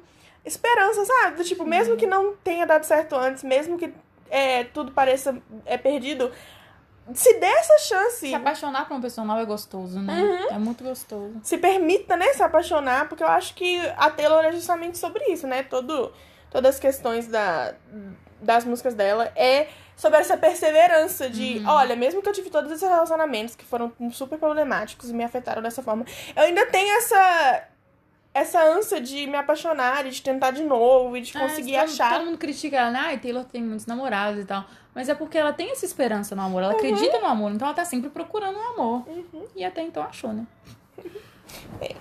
esperança, 0.45 1.05
sabe? 1.05 1.37
Do 1.39 1.45
tipo, 1.45 1.65
mesmo 1.65 1.97
que 1.97 2.07
não 2.07 2.35
tenha 2.37 2.67
dado 2.67 2.85
certo 2.85 3.17
antes, 3.17 3.43
mesmo 3.43 3.79
que 3.79 3.93
é, 4.31 4.65
tudo 4.65 4.93
pareça 4.93 5.41
é, 5.65 5.77
perdido, 5.79 6.31
se 7.13 7.35
dê 7.35 7.47
essa 7.47 7.79
chance. 7.79 8.29
Se 8.29 8.35
apaixonar 8.35 8.87
por 8.87 8.95
uma 8.95 9.03
pessoa 9.03 9.27
nova 9.27 9.43
é 9.43 9.45
gostoso, 9.45 10.01
né? 10.01 10.47
É 10.51 10.59
muito 10.59 10.83
gostoso. 10.83 11.35
se 11.43 11.59
permita, 11.59 12.17
né, 12.17 12.33
se 12.33 12.43
apaixonar, 12.43 13.09
porque 13.09 13.23
eu 13.23 13.29
acho 13.29 13.55
que 13.55 13.79
a 13.97 14.11
Taylor 14.11 14.45
é 14.45 14.53
justamente 14.53 14.97
sobre 14.97 15.25
isso, 15.27 15.47
né? 15.47 15.63
Todo, 15.63 16.13
todas 16.51 16.77
as 16.77 16.81
questões 16.81 17.27
da, 17.27 17.75
das 18.41 18.65
músicas 18.65 18.95
dela 18.95 19.31
é 19.37 19.69
sobre 19.97 20.19
essa 20.19 20.37
perseverança 20.37 21.29
de, 21.31 21.63
olha, 21.67 21.95
mesmo 21.95 22.21
que 22.23 22.29
eu 22.29 22.33
tive 22.33 22.51
todos 22.51 22.71
esses 22.71 22.89
relacionamentos 22.89 23.55
que 23.55 23.65
foram 23.65 23.93
super 24.11 24.39
problemáticos 24.39 25.11
e 25.11 25.13
me 25.13 25.23
afetaram 25.23 25.63
dessa 25.63 25.83
forma, 25.83 26.05
eu 26.35 26.43
ainda 26.43 26.67
tenho 26.67 26.97
essa 26.97 27.69
essa 28.35 28.61
ânsia 28.63 29.01
de 29.01 29.27
me 29.29 29.37
apaixonar 29.37 30.05
e 30.07 30.11
de 30.11 30.21
tentar 30.21 30.51
de 30.51 30.65
novo 30.65 31.17
e 31.17 31.21
de 31.23 31.33
conseguir 31.33 31.77
É, 31.77 31.81
todo, 31.81 31.91
achar. 31.91 32.15
Todo 32.19 32.27
mundo 32.27 32.37
critica 32.39 32.77
ela, 32.77 32.91
né? 32.91 32.99
Ai, 33.01 33.19
Taylor 33.19 33.45
tem 33.45 33.63
muitos 33.63 33.87
namorados 33.87 34.43
e 34.43 34.45
tal. 34.45 34.65
Mas 34.95 35.09
é 35.09 35.15
porque 35.15 35.39
ela 35.39 35.53
tem 35.53 35.71
essa 35.71 35.85
esperança 35.85 36.35
no 36.37 36.43
amor, 36.43 36.63
ela 36.63 36.73
acredita 36.75 37.19
no 37.19 37.27
amor, 37.27 37.53
então 37.53 37.67
ela 37.67 37.75
tá 37.75 37.85
sempre 37.85 38.11
procurando 38.11 38.59
um 38.59 38.69
amor. 38.75 39.05
E 39.57 39.65
até 39.65 39.83
então 39.83 40.03
achou, 40.03 40.33
né? 40.33 40.47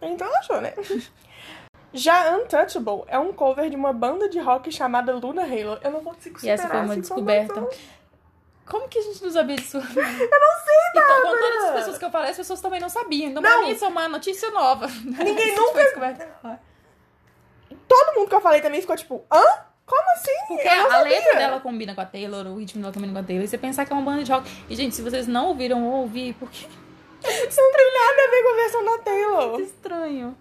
Então 0.00 0.26
ela 0.28 0.38
achou, 0.38 0.60
né? 0.60 0.72
Já 1.92 2.36
Untouchable 2.36 3.04
é 3.08 3.18
um 3.18 3.32
cover 3.32 3.68
de 3.70 3.74
uma 3.76 3.92
banda 3.92 4.28
de 4.28 4.38
rock 4.38 4.70
chamada 4.70 5.14
Luna 5.14 5.42
Halo. 5.42 5.78
Eu 5.82 5.90
não 5.90 6.04
consigo 6.04 6.36
E 6.36 6.40
superar 6.40 6.58
essa 6.58 6.68
foi 6.68 6.80
uma 6.80 6.96
descoberta. 6.96 7.52
informação. 7.54 7.78
Como 8.70 8.88
que 8.88 8.98
a 8.98 9.02
gente 9.02 9.22
não 9.22 9.30
sabia 9.30 9.56
disso? 9.56 9.76
Eu 9.80 9.82
não 9.82 9.92
sei, 9.94 10.78
Então, 10.90 11.22
com 11.22 11.38
todas 11.38 11.64
as 11.64 11.70
pessoas 11.74 11.98
que 11.98 12.04
eu 12.04 12.10
falei, 12.10 12.30
as 12.30 12.36
pessoas 12.36 12.60
também 12.60 12.80
não 12.80 12.88
sabiam. 12.88 13.30
Então, 13.30 13.40
pra 13.42 13.50
Não. 13.52 13.62
mim, 13.66 13.70
isso 13.72 13.84
é 13.84 13.88
uma 13.88 14.08
notícia 14.08 14.50
nova. 14.50 14.86
Ninguém 14.86 15.48
Isso 15.52 15.60
nunca- 15.60 15.72
foi 15.72 15.84
descoberto. 15.84 16.58
Todo 17.86 18.14
mundo 18.14 18.28
que 18.28 18.34
eu 18.34 18.40
falei 18.40 18.60
também 18.60 18.80
ficou 18.80 18.96
tipo, 18.96 19.24
hã? 19.32 19.42
Como 19.86 20.10
assim? 20.12 20.32
Porque 20.48 20.68
Eu 20.68 20.76
não 20.76 20.86
a 20.86 20.90
sabia. 20.90 21.08
letra 21.18 21.38
dela 21.38 21.60
combina 21.60 21.94
com 21.94 22.00
a 22.02 22.04
Taylor, 22.04 22.46
o 22.46 22.58
ritmo 22.58 22.82
dela 22.82 22.92
combina 22.92 23.12
com 23.12 23.18
a 23.20 23.22
Taylor. 23.22 23.44
E 23.44 23.48
você 23.48 23.56
pensar 23.56 23.86
que 23.86 23.92
é 23.92 23.96
uma 23.96 24.02
banda 24.02 24.22
de 24.22 24.30
rock. 24.30 24.46
E, 24.68 24.74
gente, 24.76 24.94
se 24.94 25.00
vocês 25.00 25.26
não 25.26 25.48
ouviram 25.48 25.82
ou 25.86 26.02
ouvir, 26.02 26.34
porque 26.34 26.66
Isso 27.48 27.60
não 27.60 27.72
tem 27.72 27.92
nada 27.94 28.22
a 28.22 28.30
ver 28.30 28.42
com 28.42 28.48
a 28.50 28.54
versão 28.56 28.84
da 28.84 28.98
Taylor. 28.98 29.58
é 29.60 29.62
estranho. 29.62 30.36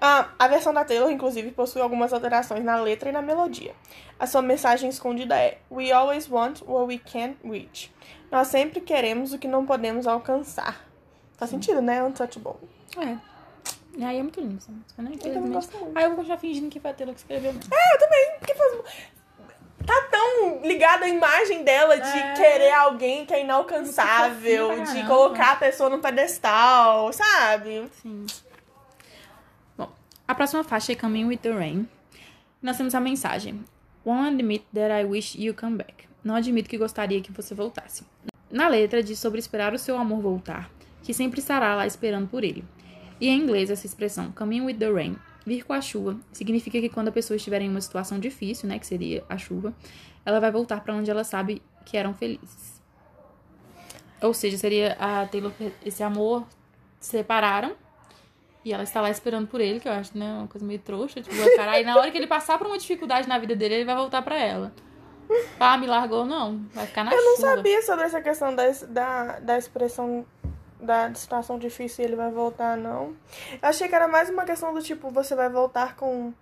Ah, 0.00 0.28
a 0.38 0.46
versão 0.48 0.74
da 0.74 0.84
Taylor, 0.84 1.10
inclusive, 1.10 1.50
possui 1.52 1.80
algumas 1.80 2.12
alterações 2.12 2.62
na 2.62 2.76
letra 2.76 3.08
e 3.08 3.12
na 3.12 3.22
melodia. 3.22 3.74
A 4.18 4.26
sua 4.26 4.42
mensagem 4.42 4.88
escondida 4.90 5.36
é: 5.38 5.58
We 5.70 5.90
always 5.92 6.28
want 6.30 6.60
what 6.66 6.86
we 6.86 6.98
can't 6.98 7.36
reach. 7.44 7.92
Nós 8.30 8.48
sempre 8.48 8.80
queremos 8.80 9.32
o 9.32 9.38
que 9.38 9.48
não 9.48 9.64
podemos 9.64 10.06
alcançar. 10.06 10.84
Faz 11.38 11.50
sentido, 11.50 11.80
né? 11.80 12.02
Untouchable. 12.02 12.56
É. 12.98 13.16
E 13.96 14.04
aí 14.04 14.18
é 14.18 14.22
muito 14.22 14.40
lindo 14.40 14.58
essa 14.58 14.70
música, 14.70 15.02
né? 15.02 15.10
Eu 15.14 15.32
também 15.32 15.52
gosto 15.52 15.78
muito. 15.78 15.96
Aí 15.96 16.04
eu 16.04 16.08
vou 16.10 16.16
continuar 16.18 16.38
fingindo 16.38 16.68
que 16.68 16.78
foi 16.80 16.90
a 16.90 16.94
Taylor 16.94 17.14
que 17.14 17.20
escreveu 17.20 17.52
mesmo. 17.52 17.72
É, 17.74 17.94
eu 17.94 17.98
também, 17.98 18.32
porque 18.38 18.54
faz. 18.54 18.76
Tá 19.86 20.08
tão 20.10 20.60
ligada 20.62 21.04
a 21.04 21.08
imagem 21.08 21.62
dela 21.62 21.96
de 21.96 22.18
É. 22.18 22.34
querer 22.34 22.72
alguém 22.72 23.24
que 23.24 23.32
é 23.32 23.40
inalcançável, 23.42 24.84
de 24.84 25.06
colocar 25.06 25.52
a 25.52 25.56
pessoa 25.56 25.88
no 25.88 26.00
pedestal, 26.00 27.12
sabe? 27.12 27.88
Sim. 28.02 28.26
A 30.28 30.34
próxima 30.34 30.64
faixa 30.64 30.90
é 30.90 30.96
Coming 30.96 31.26
with 31.26 31.36
the 31.36 31.52
Rain. 31.52 31.86
Nós 32.60 32.76
temos 32.76 32.96
a 32.96 33.00
mensagem: 33.00 33.64
Won't 34.04 34.34
admit 34.34 34.64
that 34.74 34.92
I 34.92 35.04
wish 35.04 35.38
you 35.38 35.54
come 35.54 35.76
back. 35.76 36.08
Não 36.24 36.34
admito 36.34 36.68
que 36.68 36.76
gostaria 36.76 37.20
que 37.20 37.30
você 37.30 37.54
voltasse. 37.54 38.04
Na 38.50 38.66
letra 38.66 39.04
diz 39.04 39.20
sobre 39.20 39.38
esperar 39.38 39.72
o 39.72 39.78
seu 39.78 39.96
amor 39.96 40.20
voltar, 40.20 40.68
que 41.00 41.14
sempre 41.14 41.38
estará 41.38 41.76
lá 41.76 41.86
esperando 41.86 42.26
por 42.26 42.42
ele. 42.42 42.64
E 43.20 43.28
em 43.28 43.40
inglês, 43.40 43.70
essa 43.70 43.86
expressão, 43.86 44.32
coming 44.32 44.62
with 44.62 44.74
the 44.78 44.90
rain, 44.90 45.16
vir 45.46 45.64
com 45.64 45.72
a 45.72 45.80
chuva, 45.80 46.18
significa 46.32 46.80
que 46.80 46.88
quando 46.88 47.06
a 47.06 47.12
pessoa 47.12 47.36
estiver 47.36 47.62
em 47.62 47.70
uma 47.70 47.80
situação 47.80 48.18
difícil, 48.18 48.68
né, 48.68 48.80
que 48.80 48.86
seria 48.86 49.24
a 49.28 49.38
chuva, 49.38 49.72
ela 50.24 50.40
vai 50.40 50.50
voltar 50.50 50.80
para 50.80 50.92
onde 50.92 51.08
ela 51.08 51.22
sabe 51.22 51.62
que 51.84 51.96
eram 51.96 52.12
felizes. 52.12 52.82
Ou 54.20 54.34
seja, 54.34 54.58
seria 54.58 54.96
a 54.98 55.24
Taylor, 55.26 55.52
esse 55.84 56.02
amor 56.02 56.44
se 56.98 57.12
separaram 57.12 57.76
e 58.66 58.72
ela 58.72 58.82
está 58.82 59.00
lá 59.00 59.08
esperando 59.10 59.46
por 59.46 59.60
ele, 59.60 59.78
que 59.78 59.88
eu 59.88 59.92
acho, 59.92 60.18
né, 60.18 60.32
uma 60.38 60.48
coisa 60.48 60.66
meio 60.66 60.80
trouxa, 60.80 61.22
tipo, 61.22 61.34
e 61.36 61.84
na 61.84 61.96
hora 61.96 62.10
que 62.10 62.18
ele 62.18 62.26
passar 62.26 62.58
por 62.58 62.66
uma 62.66 62.76
dificuldade 62.76 63.28
na 63.28 63.38
vida 63.38 63.54
dele, 63.54 63.76
ele 63.76 63.84
vai 63.84 63.94
voltar 63.94 64.22
pra 64.22 64.36
ela. 64.36 64.72
Ah, 65.58 65.78
me 65.78 65.86
largou, 65.86 66.24
não. 66.24 66.60
Vai 66.74 66.84
ficar 66.86 67.04
na 67.04 67.12
Eu 67.12 67.24
não 67.24 67.36
chuva. 67.36 67.56
sabia 67.56 67.82
sobre 67.82 68.04
essa 68.06 68.20
questão 68.20 68.54
da, 68.54 68.64
da, 68.88 69.38
da 69.40 69.58
expressão 69.58 70.26
da 70.80 71.12
situação 71.14 71.58
difícil 71.58 72.04
e 72.04 72.08
ele 72.08 72.16
vai 72.16 72.30
voltar, 72.30 72.76
não. 72.76 73.14
Eu 73.62 73.68
achei 73.68 73.88
que 73.88 73.94
era 73.94 74.06
mais 74.08 74.28
uma 74.30 74.44
questão 74.44 74.74
do 74.74 74.82
tipo, 74.82 75.10
você 75.10 75.34
vai 75.36 75.48
voltar 75.48 75.94
com. 75.96 76.32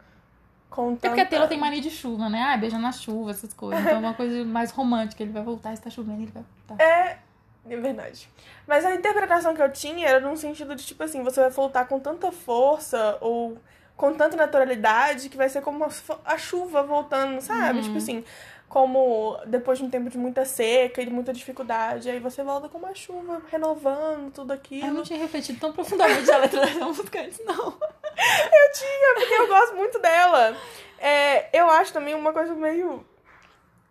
com 0.71 0.93
É 0.93 0.97
porque 0.97 1.07
a 1.09 1.11
tanta- 1.11 1.27
Taylor 1.31 1.49
tem 1.49 1.59
mania 1.59 1.81
de 1.81 1.91
chuva, 1.91 2.29
né? 2.29 2.43
Ah, 2.43 2.57
beija 2.57 2.79
na 2.79 2.91
chuva, 2.93 3.31
essas 3.31 3.53
coisas. 3.55 3.81
Então 3.85 3.97
é 3.97 3.99
uma 4.01 4.15
coisa 4.15 4.45
mais 4.45 4.71
romântica. 4.71 5.23
Ele 5.23 5.33
vai 5.33 5.43
voltar, 5.43 5.73
está 5.73 5.89
chovendo, 5.89 6.23
ele 6.23 6.33
vai 6.33 6.43
voltar. 6.67 6.83
É, 6.85 7.19
é 7.69 7.77
verdade. 7.77 8.29
Mas 8.67 8.85
a 8.85 8.95
interpretação 8.95 9.55
que 9.55 9.63
eu 9.63 9.73
tinha 9.73 10.09
era 10.09 10.21
num 10.21 10.37
sentido 10.37 10.75
de, 10.75 10.85
tipo 10.85 11.03
assim, 11.03 11.23
você 11.23 11.41
vai 11.41 11.51
voltar 11.51 11.87
com 11.87 11.99
tanta 11.99 12.31
força 12.31 13.19
ou 13.21 13.59
com 13.97 14.13
tanta 14.15 14.37
naturalidade 14.37 15.29
que 15.29 15.37
vai 15.37 15.49
ser 15.49 15.63
como 15.63 15.87
a, 16.25 16.39
chuva 16.39 16.83
voltando, 16.83 17.41
sabe? 17.41 17.79
Uhum. 17.79 17.85
Tipo 17.85 17.99
assim, 17.99 18.25
como 18.69 19.39
depois 19.47 19.79
de 19.79 19.85
um 19.85 19.91
tempo 19.91 20.11
de 20.11 20.19
muita 20.19 20.45
seca 20.45 21.01
e 21.01 21.05
de 21.05 21.13
muita 21.13 21.33
dificuldade, 21.33 22.11
aí 22.11 22.19
você 22.19 22.43
volta 22.43 22.69
com 22.69 22.79
uma 22.79 22.95
chuva 22.95 23.41
renovando 23.51 24.33
tudo 24.33 24.53
aquilo. 24.53 24.89
Eu 24.89 24.95
não 24.95 25.03
tinha 25.03 25.19
refletido 25.19 25.61
tão 25.61 25.73
profundamente 25.73 26.31
a 26.31 26.39
letra 26.39 26.61
dessa 26.61 26.85
música 26.85 27.21
antes, 27.21 27.41
não. 27.45 27.55
Eu 28.17 28.73
tinha, 28.73 29.15
porque 29.17 29.35
eu 29.35 29.49
gosto 29.49 29.75
muito 29.75 29.99
dela. 29.99 30.57
É, 30.99 31.59
eu 31.59 31.69
acho 31.69 31.93
também 31.93 32.15
uma 32.15 32.33
coisa 32.33 32.55
meio. 32.55 33.05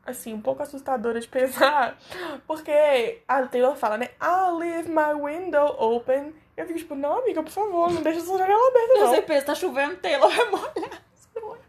Assim, 0.05 0.33
um 0.33 0.41
pouco 0.41 0.61
assustadora 0.61 1.19
de 1.19 1.27
pensar. 1.27 1.97
Porque 2.45 3.21
a 3.27 3.43
Taylor 3.43 3.75
fala, 3.75 3.97
né? 3.97 4.09
I'll 4.21 4.57
leave 4.57 4.89
my 4.89 5.13
window 5.13 5.75
open. 5.79 6.33
Eu 6.55 6.67
fico 6.67 6.79
tipo, 6.79 6.95
não, 6.95 7.19
amiga, 7.19 7.41
por 7.41 7.51
favor, 7.51 7.91
não 7.91 8.01
deixa 8.01 8.19
essa 8.19 8.37
janela 8.37 8.67
aberta, 8.67 8.93
não. 8.95 9.07
Você 9.07 9.21
pensa, 9.21 9.45
tá 9.47 9.55
chovendo, 9.55 9.95
Taylor 9.97 10.29
vai 10.29 10.49
molhar. 10.49 11.01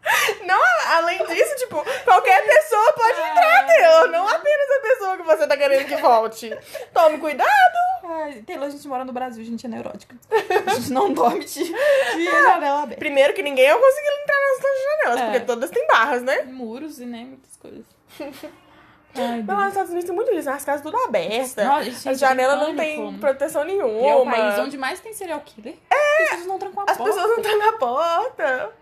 Não, 0.44 0.60
além 0.96 1.18
disso, 1.26 1.56
tipo, 1.56 1.82
qualquer 2.04 2.46
pessoa 2.46 2.92
pode 2.92 3.18
entrar, 3.20 3.66
Taylor. 3.66 4.08
Não 4.10 4.28
apenas 4.28 4.70
a 4.70 4.80
pessoa 4.80 5.16
que 5.16 5.22
você 5.22 5.46
tá 5.46 5.56
querendo 5.56 5.86
que 5.86 5.96
volte. 5.96 6.56
Tome 6.92 7.18
cuidado. 7.18 7.48
Ai, 8.04 8.42
Taylor, 8.46 8.66
a 8.66 8.70
gente 8.70 8.86
mora 8.86 9.04
no 9.04 9.12
Brasil, 9.12 9.42
a 9.42 9.46
gente 9.46 9.64
é 9.64 9.68
neurótica. 9.68 10.14
A 10.66 10.74
gente 10.74 10.92
não 10.92 11.12
dorme 11.12 11.44
de, 11.44 11.64
de 11.64 12.24
janela 12.24 12.82
aberta. 12.84 12.98
Primeiro 12.98 13.32
que 13.32 13.42
ninguém 13.42 13.64
ia 13.64 13.76
conseguir 13.76 14.03
É. 15.12 15.24
porque 15.24 15.40
todas 15.40 15.70
têm 15.70 15.86
barras, 15.86 16.22
né? 16.22 16.42
Muros 16.42 16.98
e 16.98 17.06
né, 17.06 17.24
muitas 17.24 17.56
coisas. 17.56 17.84
Ai, 19.16 19.44
Mas 19.46 19.56
lá 19.56 19.62
nos 19.62 19.68
Estados 19.68 19.90
Unidos 19.90 20.06
tem 20.08 20.14
muito 20.16 20.32
disso, 20.34 20.48
né? 20.48 20.56
as 20.56 20.64
casas 20.64 20.82
tudo 20.82 20.96
abertas. 20.96 21.54
Nossa, 21.64 22.10
As 22.10 22.18
janelas 22.18 22.58
não 22.58 22.74
tem 22.74 23.16
proteção 23.18 23.62
nenhuma. 23.62 24.00
E 24.00 24.06
é 24.08 24.14
o 24.16 24.24
país 24.24 24.58
onde 24.58 24.76
mais 24.76 24.98
tem 24.98 25.12
serial 25.12 25.40
killer. 25.40 25.76
É. 25.88 26.22
As 26.24 26.28
pessoas 26.30 26.46
não 26.48 26.58
trancam 26.58 26.80
a 26.86 26.90
As 26.90 26.96
porta. 26.98 27.12
pessoas 27.12 27.30
não 27.30 27.36
estão 27.36 27.58
na 27.58 27.72
porta. 27.78 28.72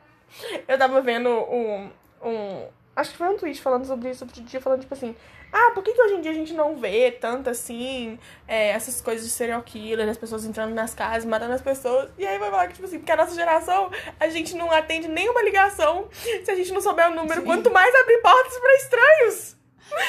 Eu 0.67 0.79
tava 0.79 1.01
vendo 1.03 1.29
um, 1.29 1.91
um. 2.25 2.67
Acho 2.95 3.13
que 3.13 3.17
foi 3.17 3.29
um 3.29 3.37
tweet 3.37 3.61
falando 3.61 3.87
sobre 3.87 4.11
isso 4.11 4.25
outro 4.25 4.43
dia, 4.43 4.61
falando 4.61 4.81
tipo 4.81 4.95
assim. 4.95 5.17
Ah, 5.53 5.73
por 5.75 5.83
que, 5.83 5.93
que 5.93 6.01
hoje 6.01 6.15
em 6.15 6.21
dia 6.23 6.31
a 6.31 6.35
gente 6.35 6.55
não 6.55 6.77
vê 6.77 7.11
tanto 7.11 7.51
assim 7.51 8.19
é, 8.49 8.71
essas 8.71 9.03
coisas 9.03 9.27
de 9.27 9.31
serial 9.31 9.63
killer, 9.63 10.09
as 10.09 10.17
pessoas 10.17 10.47
entrando 10.47 10.75
nas 10.75 10.95
casas, 10.95 11.27
matando 11.27 11.53
as 11.53 11.61
pessoas? 11.61 12.09
E 12.17 12.27
aí 12.27 12.39
vai 12.39 12.51
falar 12.51 12.69
que, 12.69 12.75
tipo 12.75 12.87
assim, 12.87 12.99
porque 12.99 13.13
a 13.13 13.17
nossa 13.17 13.35
geração, 13.35 13.91
a 14.19 14.29
gente 14.29 14.55
não 14.57 14.71
atende 14.71 15.09
nenhuma 15.09 15.43
ligação 15.43 16.09
se 16.13 16.51
a 16.51 16.55
gente 16.55 16.73
não 16.73 16.81
souber 16.81 17.11
o 17.11 17.15
número, 17.15 17.41
Sim. 17.41 17.47
quanto 17.47 17.71
mais 17.71 17.95
abrir 17.95 18.19
portas 18.23 18.59
pra 18.59 18.75
estranhos. 18.77 19.62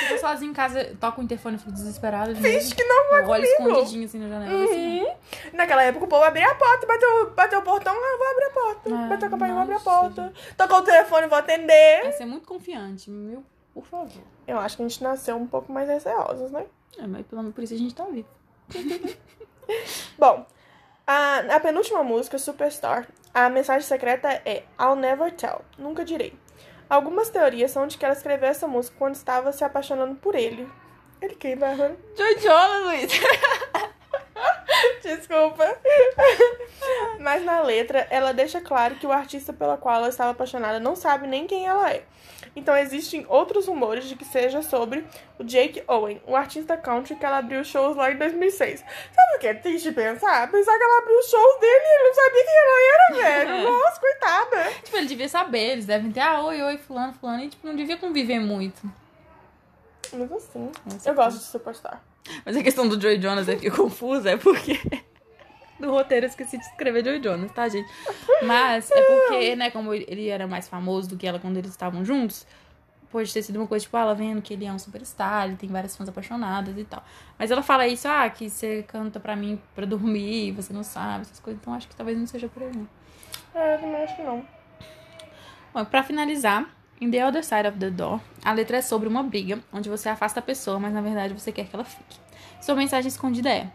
Eu 0.03 0.09
tô 0.09 0.17
sozinha 0.17 0.51
em 0.51 0.53
casa, 0.53 0.95
toco 0.99 1.21
o 1.21 1.23
interfone 1.23 1.57
fico 1.57 1.71
desesperada. 1.71 2.35
Finge 2.35 2.75
que 2.75 2.83
não 2.83 3.15
Eu 3.15 3.27
olho 3.27 3.43
escondidinho 3.43 4.05
assim 4.05 4.19
na 4.19 4.27
janela. 4.27 4.63
Assim. 4.63 5.01
Uhum. 5.01 5.15
Naquela 5.53 5.83
época 5.83 6.05
o 6.05 6.07
povo 6.07 6.23
abria 6.23 6.49
a 6.49 6.55
porta, 6.55 6.85
bateu, 6.87 7.31
bateu 7.31 7.59
o 7.59 7.61
portão, 7.63 7.93
ah, 7.93 8.17
vou 8.17 8.27
abrir 8.31 8.45
a 8.45 8.49
porta. 8.49 8.89
Ah, 8.93 9.07
bateu 9.07 9.27
a 9.27 9.31
campainha, 9.31 9.53
vou 9.53 9.63
abrir 9.63 9.75
a 9.75 9.79
porta. 9.79 10.33
Tocou 10.57 10.79
o 10.79 10.81
telefone, 10.81 11.27
vou 11.27 11.37
atender. 11.37 12.03
Vai 12.03 12.11
ser 12.11 12.25
muito 12.25 12.47
confiante, 12.47 13.09
meu, 13.09 13.43
por 13.73 13.85
favor. 13.85 14.23
Eu 14.47 14.59
acho 14.59 14.77
que 14.77 14.83
a 14.83 14.87
gente 14.87 15.03
nasceu 15.03 15.35
um 15.35 15.47
pouco 15.47 15.71
mais 15.71 15.87
receosos, 15.87 16.51
né? 16.51 16.65
É, 16.97 17.07
mas 17.07 17.25
pelo 17.25 17.41
menos 17.41 17.55
por 17.55 17.63
isso 17.63 17.73
a 17.73 17.77
gente 17.77 17.95
tá 17.95 18.05
vivo. 18.05 18.27
Bom, 20.17 20.45
a, 21.05 21.39
a 21.39 21.59
penúltima 21.59 22.03
música, 22.03 22.37
Superstar, 22.37 23.07
a 23.33 23.49
mensagem 23.49 23.87
secreta 23.87 24.29
é 24.45 24.63
I'll 24.79 24.95
never 24.95 25.31
tell, 25.31 25.61
nunca 25.77 26.05
direi. 26.05 26.33
Algumas 26.93 27.27
teorias 27.27 27.71
são 27.71 27.87
de 27.87 27.97
que 27.97 28.05
ela 28.05 28.13
escreveu 28.13 28.49
essa 28.49 28.67
música 28.67 28.95
quando 28.99 29.15
estava 29.15 29.51
se 29.51 29.63
apaixonando 29.63 30.13
por 30.13 30.35
ele. 30.35 30.69
Ele 31.19 31.33
quem, 31.33 31.57
Bárbara? 31.57 31.97
Joy 32.15 32.39
Jonas, 32.39 32.83
Luiz. 32.83 33.11
Desculpa. 35.01 35.75
Mas 37.19 37.43
na 37.43 37.63
letra, 37.63 38.05
ela 38.11 38.31
deixa 38.31 38.61
claro 38.61 38.93
que 38.93 39.07
o 39.07 39.11
artista 39.11 39.51
pela 39.51 39.75
qual 39.75 39.95
ela 39.95 40.09
estava 40.09 40.29
apaixonada 40.29 40.79
não 40.79 40.95
sabe 40.95 41.25
nem 41.25 41.47
quem 41.47 41.65
ela 41.65 41.91
é. 41.91 42.03
Então 42.55 42.75
existem 42.77 43.25
outros 43.27 43.67
rumores 43.67 44.05
de 44.05 44.15
que 44.15 44.23
seja 44.25 44.61
sobre 44.61 45.03
o 45.39 45.43
Jake 45.43 45.83
Owen, 45.87 46.21
o 46.27 46.35
artista 46.35 46.77
country 46.77 47.15
que 47.15 47.25
ela 47.25 47.39
abriu 47.39 47.63
shows 47.63 47.95
lá 47.95 48.11
em 48.11 48.17
2006. 48.17 48.79
Sabe 48.79 49.35
o 49.35 49.39
que 49.39 49.47
é 49.47 49.53
triste 49.55 49.91
pensar? 49.91 50.49
Pensar 50.51 50.77
que 50.77 50.83
ela 50.83 50.99
abriu 50.99 51.23
shows 51.23 51.59
dele 51.59 51.83
e 51.83 51.95
ele 51.95 52.03
não 52.03 52.13
sabia 52.13 52.43
quem 52.45 52.55
ela 52.57 52.79
era, 52.93 53.55
velho. 53.55 53.63
Nossa, 53.71 53.99
coitada. 53.99 54.71
tipo, 54.83 54.97
ele 54.97 55.07
devia 55.07 55.29
saber, 55.29 55.71
eles 55.71 55.85
devem 55.85 56.11
ter, 56.11 56.19
ah, 56.19 56.41
oi, 56.43 56.61
oi, 56.61 56.77
fulano, 56.77 57.13
fulano, 57.13 57.43
e 57.43 57.49
tipo, 57.49 57.65
não 57.65 57.75
devia 57.75 57.97
conviver 57.97 58.39
muito. 58.39 58.81
Mas 60.13 60.31
assim, 60.31 60.71
eu 61.05 61.15
gosto 61.15 61.39
de 61.39 61.45
Superstar. 61.45 62.03
Mas 62.45 62.55
a 62.55 62.63
questão 62.63 62.87
do 62.87 63.01
Joy 63.01 63.19
Jonas 63.19 63.49
é 63.49 63.55
que 63.55 63.69
confusa, 63.71 64.31
é 64.31 64.37
porque. 64.37 64.79
Do 65.79 65.89
roteiro 65.89 66.25
eu 66.25 66.29
esqueci 66.29 66.57
de 66.57 66.63
escrever 66.63 67.03
Joy 67.03 67.21
Jonas, 67.21 67.51
tá, 67.51 67.67
gente? 67.67 67.89
Mas 68.43 68.89
é 68.91 69.01
porque, 69.01 69.55
né, 69.55 69.71
como 69.71 69.93
ele 69.93 70.29
era 70.29 70.47
mais 70.47 70.67
famoso 70.67 71.09
do 71.09 71.17
que 71.17 71.25
ela 71.25 71.39
quando 71.39 71.57
eles 71.57 71.71
estavam 71.71 72.05
juntos, 72.05 72.45
pode 73.11 73.31
ter 73.31 73.43
sido 73.43 73.57
uma 73.57 73.67
coisa 73.67 73.83
tipo, 73.83 73.95
ah, 73.95 74.01
ela 74.01 74.15
vendo 74.15 74.41
que 74.41 74.53
ele 74.53 74.65
é 74.65 74.73
um 74.73 74.79
superstar, 74.79 75.45
ele 75.45 75.55
tem 75.55 75.69
várias 75.69 75.95
fãs 75.95 76.09
apaixonadas 76.09 76.75
e 76.77 76.83
tal. 76.83 77.03
Mas 77.37 77.51
ela 77.51 77.61
fala 77.61 77.87
isso, 77.87 78.07
ah, 78.07 78.27
que 78.29 78.49
você 78.49 78.83
canta 78.83 79.19
pra 79.19 79.35
mim 79.35 79.61
pra 79.75 79.85
dormir, 79.85 80.51
você 80.51 80.73
não 80.73 80.83
sabe, 80.83 81.21
essas 81.21 81.39
coisas, 81.39 81.61
então 81.61 81.73
acho 81.73 81.87
que 81.87 81.95
talvez 81.95 82.17
não 82.17 82.25
seja 82.25 82.47
por 82.47 82.63
aí, 82.63 82.71
não. 82.75 82.87
É, 83.53 83.75
eu 83.75 83.79
também 83.79 84.03
acho 84.03 84.15
que 84.15 84.23
não. 84.23 84.43
Bom, 85.73 85.85
pra 85.85 86.03
finalizar, 86.03 86.67
In 86.99 87.11
the 87.11 87.25
Other 87.25 87.43
Side 87.43 87.67
of 87.67 87.77
the 87.77 87.89
Door, 87.89 88.19
a 88.43 88.51
letra 88.53 88.77
é 88.77 88.81
sobre 88.81 89.07
uma 89.07 89.21
briga, 89.21 89.59
onde 89.71 89.89
você 89.89 90.09
afasta 90.09 90.39
a 90.39 90.43
pessoa, 90.43 90.79
mas 90.79 90.93
na 90.93 91.01
verdade 91.01 91.33
você 91.33 91.51
quer 91.51 91.67
que 91.67 91.75
ela 91.75 91.83
fique. 91.83 92.17
Sua 92.61 92.75
mensagem 92.75 93.07
escondida 93.07 93.49
é 93.49 93.69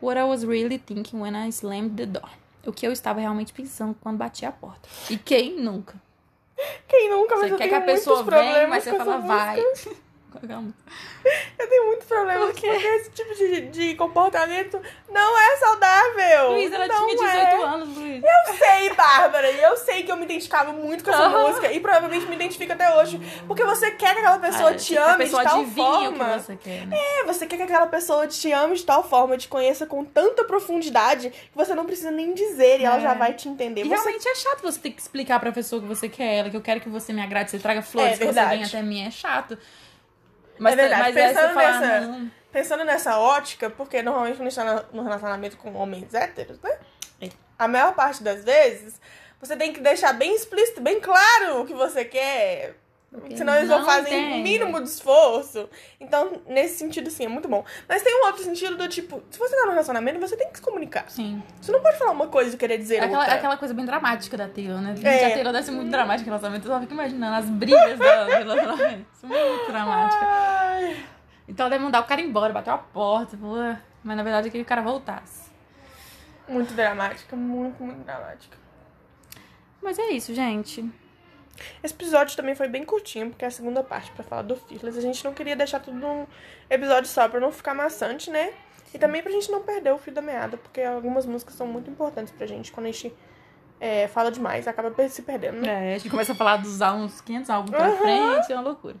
What 0.00 0.18
I 0.18 0.24
was 0.24 0.44
really 0.44 0.78
thinking 0.78 1.20
when 1.20 1.34
I 1.34 1.50
slammed 1.50 1.96
the 1.96 2.06
door. 2.06 2.28
o 2.66 2.72
que 2.72 2.86
eu 2.86 2.92
estava 2.92 3.20
realmente 3.20 3.52
pensando 3.52 3.94
quando 4.00 4.16
bati 4.18 4.44
a 4.44 4.50
porta. 4.52 4.88
E 5.08 5.16
quem 5.16 5.56
nunca? 5.60 5.94
Quem 6.88 7.10
nunca, 7.10 7.36
mas 7.36 7.50
Você 7.50 7.56
quer 7.56 7.68
que 7.68 7.74
a 7.74 7.80
pessoa 7.80 8.22
venha, 8.24 8.66
mas 8.66 8.82
você 8.84 8.96
fala, 8.96 9.18
vai. 9.18 9.60
música. 9.60 9.96
Calma. 10.46 10.72
Eu 11.58 11.68
tenho 11.68 11.86
muito 11.86 12.04
problema 12.06 12.46
porque 12.46 12.66
esse 12.66 13.10
tipo 13.10 13.34
de, 13.34 13.60
de 13.68 13.94
comportamento 13.96 14.80
não 15.10 15.38
é 15.38 15.56
saudável. 15.56 16.50
Luiz, 16.52 16.72
ela 16.72 16.86
não 16.86 17.06
tinha 17.06 17.16
18 17.16 17.36
é. 17.36 17.62
anos, 17.64 17.96
Luiz. 17.96 18.22
Eu 18.24 18.54
sei, 18.54 18.94
Bárbara, 18.94 19.50
e 19.50 19.62
eu 19.62 19.76
sei 19.76 20.02
que 20.02 20.12
eu 20.12 20.16
me 20.16 20.24
identificava 20.24 20.72
muito 20.72 21.02
com 21.04 21.10
essa 21.10 21.28
música 21.28 21.72
e 21.72 21.80
provavelmente 21.80 22.26
me 22.26 22.34
identifico 22.36 22.72
até 22.72 22.94
hoje. 22.96 23.20
Porque 23.46 23.64
você 23.64 23.90
quer 23.92 24.12
que 24.14 24.20
aquela 24.20 24.38
pessoa 24.38 24.70
Ah, 24.70 24.74
te 24.74 24.96
a 24.96 25.14
ame 25.14 25.24
pessoa 25.24 25.42
de 25.44 25.48
tal 25.50 25.64
forma. 25.66 26.12
que 26.12 26.40
você 26.40 26.56
quer, 26.56 26.86
né? 26.86 26.96
É, 26.96 27.24
você 27.24 27.46
quer 27.46 27.56
que 27.56 27.62
aquela 27.62 27.86
pessoa 27.86 28.26
te 28.26 28.52
ame 28.52 28.76
de 28.76 28.84
tal 28.84 29.02
forma, 29.08 29.36
te 29.36 29.48
conheça 29.48 29.86
com 29.86 30.04
tanta 30.04 30.44
profundidade 30.44 31.30
que 31.30 31.56
você 31.56 31.74
não 31.74 31.86
precisa 31.86 32.10
nem 32.10 32.32
dizer 32.34 32.80
e 32.80 32.84
ela 32.84 32.96
É. 32.98 33.00
já 33.00 33.14
vai 33.14 33.34
te 33.34 33.48
entender. 33.48 33.80
E 33.82 33.84
Você 33.88 33.94
realmente 33.94 34.28
é 34.28 34.34
chato 34.34 34.62
você 34.62 34.78
ter 34.80 34.90
que 34.90 35.00
explicar 35.00 35.40
pra 35.40 35.50
pessoa 35.52 35.80
que 35.82 35.88
você 35.88 36.08
quer 36.08 36.34
ela, 36.36 36.50
que 36.50 36.56
eu 36.56 36.62
quero 36.62 36.80
que 36.80 36.88
você 36.88 37.12
me 37.12 37.22
agrade, 37.22 37.50
você 37.50 37.58
traga 37.58 37.82
flores, 37.82 38.14
É 38.14 38.16
que 38.18 38.32
você 38.32 38.44
venha 38.46 38.66
até 38.66 38.82
mim, 38.82 39.04
é 39.06 39.10
chato. 39.10 39.58
Mas, 40.58 40.72
É 40.74 40.76
verdade, 40.76 41.02
mas 41.02 41.14
você 41.14 41.20
pensando 41.22 41.54
fala, 41.54 41.80
nessa- 41.80 42.00
não, 42.06 42.30
Pensando 42.52 42.84
nessa 42.84 43.18
ótica, 43.18 43.68
porque 43.68 44.00
normalmente 44.02 44.36
quando 44.36 44.46
a 44.46 44.50
gente 44.50 44.64
tá 44.64 44.84
no 44.92 45.02
relacionamento 45.02 45.56
com 45.58 45.74
homens 45.74 46.14
héteros, 46.14 46.58
né? 46.62 46.78
É. 47.20 47.28
A 47.58 47.68
maior 47.68 47.94
parte 47.94 48.22
das 48.22 48.42
vezes, 48.44 48.98
você 49.38 49.54
tem 49.56 49.72
que 49.74 49.80
deixar 49.80 50.14
bem 50.14 50.34
explícito, 50.34 50.80
bem 50.80 50.98
claro 51.00 51.60
o 51.60 51.66
que 51.66 51.74
você 51.74 52.04
quer. 52.04 52.74
Porque 53.10 53.36
Senão 53.36 53.54
eles 53.54 53.68
não, 53.68 53.78
não 53.78 53.86
fazem 53.86 54.40
o 54.40 54.42
mínimo 54.42 54.82
de 54.82 54.88
esforço. 54.88 55.68
Então, 55.98 56.40
nesse 56.46 56.76
sentido, 56.76 57.10
sim, 57.10 57.24
é 57.24 57.28
muito 57.28 57.48
bom. 57.48 57.64
Mas 57.88 58.02
tem 58.02 58.14
um 58.20 58.26
outro 58.26 58.42
sentido 58.42 58.76
do 58.76 58.88
tipo, 58.88 59.22
se 59.30 59.38
você 59.38 59.56
tá 59.56 59.64
no 59.64 59.70
relacionamento, 59.70 60.18
você 60.20 60.36
tem 60.36 60.50
que 60.50 60.58
se 60.58 60.62
comunicar. 60.62 61.08
Sim. 61.08 61.42
Você 61.60 61.72
não 61.72 61.80
pode 61.80 61.96
falar 61.96 62.10
uma 62.10 62.26
coisa 62.26 62.54
e 62.54 62.58
querer 62.58 62.78
dizer 62.78 62.98
Aquela, 62.98 63.20
outra. 63.20 63.34
aquela 63.34 63.56
coisa 63.56 63.72
bem 63.72 63.84
dramática 63.84 64.36
da 64.36 64.48
Taylor, 64.48 64.80
né? 64.80 64.94
É. 65.02 65.26
a 65.26 65.30
Taylor 65.30 65.52
deve 65.52 65.64
ser 65.64 65.70
muito 65.72 65.90
dramática 65.90 66.28
no 66.28 66.36
relacionamento. 66.36 66.68
Eu 66.68 66.74
só 66.74 66.80
fico 66.80 66.92
imaginando 66.92 67.36
as 67.36 67.46
brigas 67.46 67.98
dela 67.98 68.24
no 68.24 68.30
relacionamento. 68.30 69.06
É 69.22 69.26
muito 69.26 69.66
dramática. 69.66 70.26
Ai. 70.26 71.06
Então 71.48 71.66
ela 71.66 71.70
deve 71.70 71.84
mandar 71.84 72.00
o 72.00 72.04
cara 72.04 72.20
embora, 72.20 72.52
bater 72.52 72.70
a 72.70 72.78
porta. 72.78 73.38
Mas 74.04 74.16
na 74.16 74.22
verdade 74.22 74.48
eu 74.48 74.52
queria 74.52 74.64
que 74.64 74.68
o 74.68 74.68
cara 74.68 74.82
voltasse. 74.82 75.50
Muito 76.48 76.74
dramática, 76.74 77.34
muito, 77.34 77.82
muito 77.82 78.04
dramática. 78.04 78.56
Mas 79.80 79.98
é 79.98 80.10
isso, 80.10 80.34
gente. 80.34 80.84
Esse 81.82 81.94
episódio 81.94 82.36
também 82.36 82.54
foi 82.54 82.68
bem 82.68 82.84
curtinho, 82.84 83.30
porque 83.30 83.44
é 83.44 83.48
a 83.48 83.50
segunda 83.50 83.82
parte 83.82 84.10
pra 84.12 84.22
falar 84.24 84.42
do 84.42 84.56
Fearless. 84.56 84.98
A 84.98 85.02
gente 85.02 85.24
não 85.24 85.32
queria 85.34 85.56
deixar 85.56 85.80
tudo 85.80 85.96
num 85.96 86.26
episódio 86.68 87.08
só 87.08 87.28
pra 87.28 87.40
não 87.40 87.52
ficar 87.52 87.74
maçante, 87.74 88.30
né? 88.30 88.52
E 88.94 88.98
também 88.98 89.22
pra 89.22 89.30
gente 89.32 89.50
não 89.50 89.62
perder 89.62 89.92
o 89.92 89.98
fio 89.98 90.12
da 90.12 90.22
meada, 90.22 90.56
porque 90.56 90.80
algumas 90.80 91.26
músicas 91.26 91.54
são 91.54 91.66
muito 91.66 91.90
importantes 91.90 92.32
pra 92.32 92.46
gente. 92.46 92.72
Quando 92.72 92.86
a 92.86 92.92
gente 92.92 93.14
é, 93.80 94.08
fala 94.08 94.30
demais, 94.30 94.66
acaba 94.66 94.92
se 95.08 95.22
perdendo, 95.22 95.60
né? 95.60 95.92
É, 95.92 95.94
a 95.94 95.98
gente 95.98 96.10
começa 96.10 96.32
a 96.32 96.34
falar 96.34 96.56
dos 96.58 96.80
álbuns, 96.80 97.20
500 97.20 97.50
álbuns 97.50 97.70
pra 97.76 97.86
Aham. 97.86 97.96
frente, 97.98 98.52
é 98.52 98.54
uma 98.54 98.62
loucura. 98.62 98.96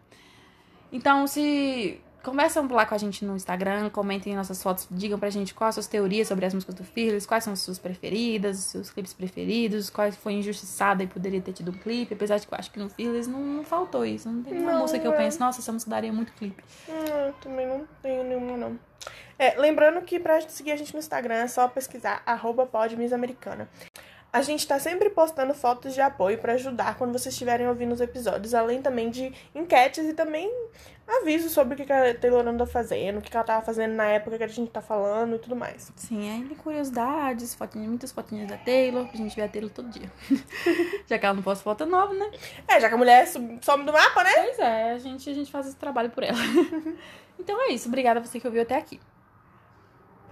Então, 0.92 1.26
se 1.26 2.00
conversam 2.26 2.66
lá 2.72 2.84
com 2.84 2.94
a 2.94 2.98
gente 2.98 3.24
no 3.24 3.36
Instagram, 3.36 3.88
comentem 3.88 4.34
nossas 4.34 4.60
fotos, 4.60 4.88
digam 4.90 5.16
pra 5.16 5.30
gente 5.30 5.54
quais 5.54 5.68
as 5.70 5.74
suas 5.76 5.86
teorias 5.86 6.26
sobre 6.26 6.44
as 6.44 6.52
músicas 6.52 6.74
do 6.74 6.82
Fearless, 6.82 7.26
quais 7.26 7.44
são 7.44 7.52
as 7.52 7.60
suas 7.60 7.78
preferidas, 7.78 8.58
os 8.58 8.64
seus 8.64 8.90
clipes 8.90 9.14
preferidos, 9.14 9.88
qual 9.88 10.10
foi 10.10 10.32
injustiçada 10.32 11.04
e 11.04 11.06
poderia 11.06 11.40
ter 11.40 11.52
tido 11.52 11.70
um 11.70 11.74
clipe, 11.74 12.14
apesar 12.14 12.38
de 12.38 12.46
que 12.48 12.52
eu 12.52 12.58
acho 12.58 12.72
que 12.72 12.80
no 12.80 12.90
Fearless 12.90 13.30
não, 13.30 13.38
não 13.38 13.62
faltou 13.64 14.04
isso, 14.04 14.28
não 14.28 14.42
tem 14.42 14.54
nenhuma 14.54 14.72
Não, 14.72 14.80
música 14.80 14.98
que 14.98 15.06
eu 15.06 15.12
é. 15.12 15.16
penso, 15.16 15.38
nossa, 15.38 15.60
essa 15.60 15.72
música 15.72 15.88
daria 15.88 16.12
muito 16.12 16.32
clipe. 16.32 16.64
Hum, 16.88 17.26
eu 17.26 17.32
também 17.34 17.66
não 17.68 17.86
tenho 18.02 18.24
nenhuma, 18.24 18.56
não. 18.56 18.78
É, 19.38 19.54
lembrando 19.56 20.00
que 20.00 20.18
pra 20.18 20.40
seguir 20.48 20.72
a 20.72 20.76
gente 20.76 20.92
no 20.94 20.98
Instagram 20.98 21.34
é 21.34 21.46
só 21.46 21.68
pesquisar 21.68 22.22
arroba 22.26 22.66
podmissamericana. 22.66 23.68
A 24.32 24.42
gente 24.42 24.66
tá 24.66 24.78
sempre 24.78 25.08
postando 25.08 25.54
fotos 25.54 25.94
de 25.94 26.00
apoio 26.00 26.38
pra 26.38 26.54
ajudar 26.54 26.96
quando 26.98 27.12
vocês 27.12 27.34
estiverem 27.34 27.68
ouvindo 27.68 27.92
os 27.92 28.00
episódios, 28.00 28.54
além 28.54 28.82
também 28.82 29.08
de 29.10 29.32
enquetes 29.54 30.04
e 30.04 30.12
também 30.12 30.50
avisos 31.06 31.52
sobre 31.52 31.74
o 31.74 31.86
que 31.86 31.92
a 31.92 32.14
Taylor 32.14 32.46
anda 32.46 32.66
fazendo, 32.66 33.18
o 33.18 33.22
que 33.22 33.34
ela 33.34 33.44
tava 33.44 33.64
fazendo 33.64 33.94
na 33.94 34.04
época 34.04 34.36
que 34.36 34.44
a 34.44 34.48
gente 34.48 34.70
tá 34.70 34.82
falando 34.82 35.36
e 35.36 35.38
tudo 35.38 35.54
mais. 35.54 35.92
Sim, 35.96 36.30
aí 36.30 36.44
tem 36.44 36.56
curiosidades, 36.56 37.54
fotinhas, 37.54 37.88
muitas 37.88 38.12
fotinhas 38.12 38.48
da 38.48 38.56
Taylor, 38.58 39.08
a 39.12 39.16
gente 39.16 39.34
vê 39.34 39.42
a 39.42 39.48
Taylor 39.48 39.70
todo 39.70 39.88
dia. 39.88 40.10
Já 41.06 41.18
que 41.18 41.24
ela 41.24 41.34
não 41.34 41.42
posta 41.42 41.62
foto 41.62 41.86
nova, 41.86 42.12
né? 42.12 42.30
É, 42.66 42.80
já 42.80 42.88
que 42.88 42.94
a 42.94 42.98
mulher 42.98 43.26
some 43.26 43.84
do 43.84 43.92
mapa, 43.92 44.24
né? 44.24 44.32
Pois 44.34 44.58
é, 44.58 44.90
a 44.92 44.98
gente, 44.98 45.30
a 45.30 45.34
gente 45.34 45.50
faz 45.50 45.66
esse 45.66 45.76
trabalho 45.76 46.10
por 46.10 46.24
ela. 46.24 46.38
então 47.38 47.60
é 47.62 47.72
isso, 47.72 47.88
obrigada 47.88 48.18
a 48.18 48.24
você 48.24 48.40
que 48.40 48.46
ouviu 48.46 48.62
até 48.62 48.76
aqui. 48.76 49.00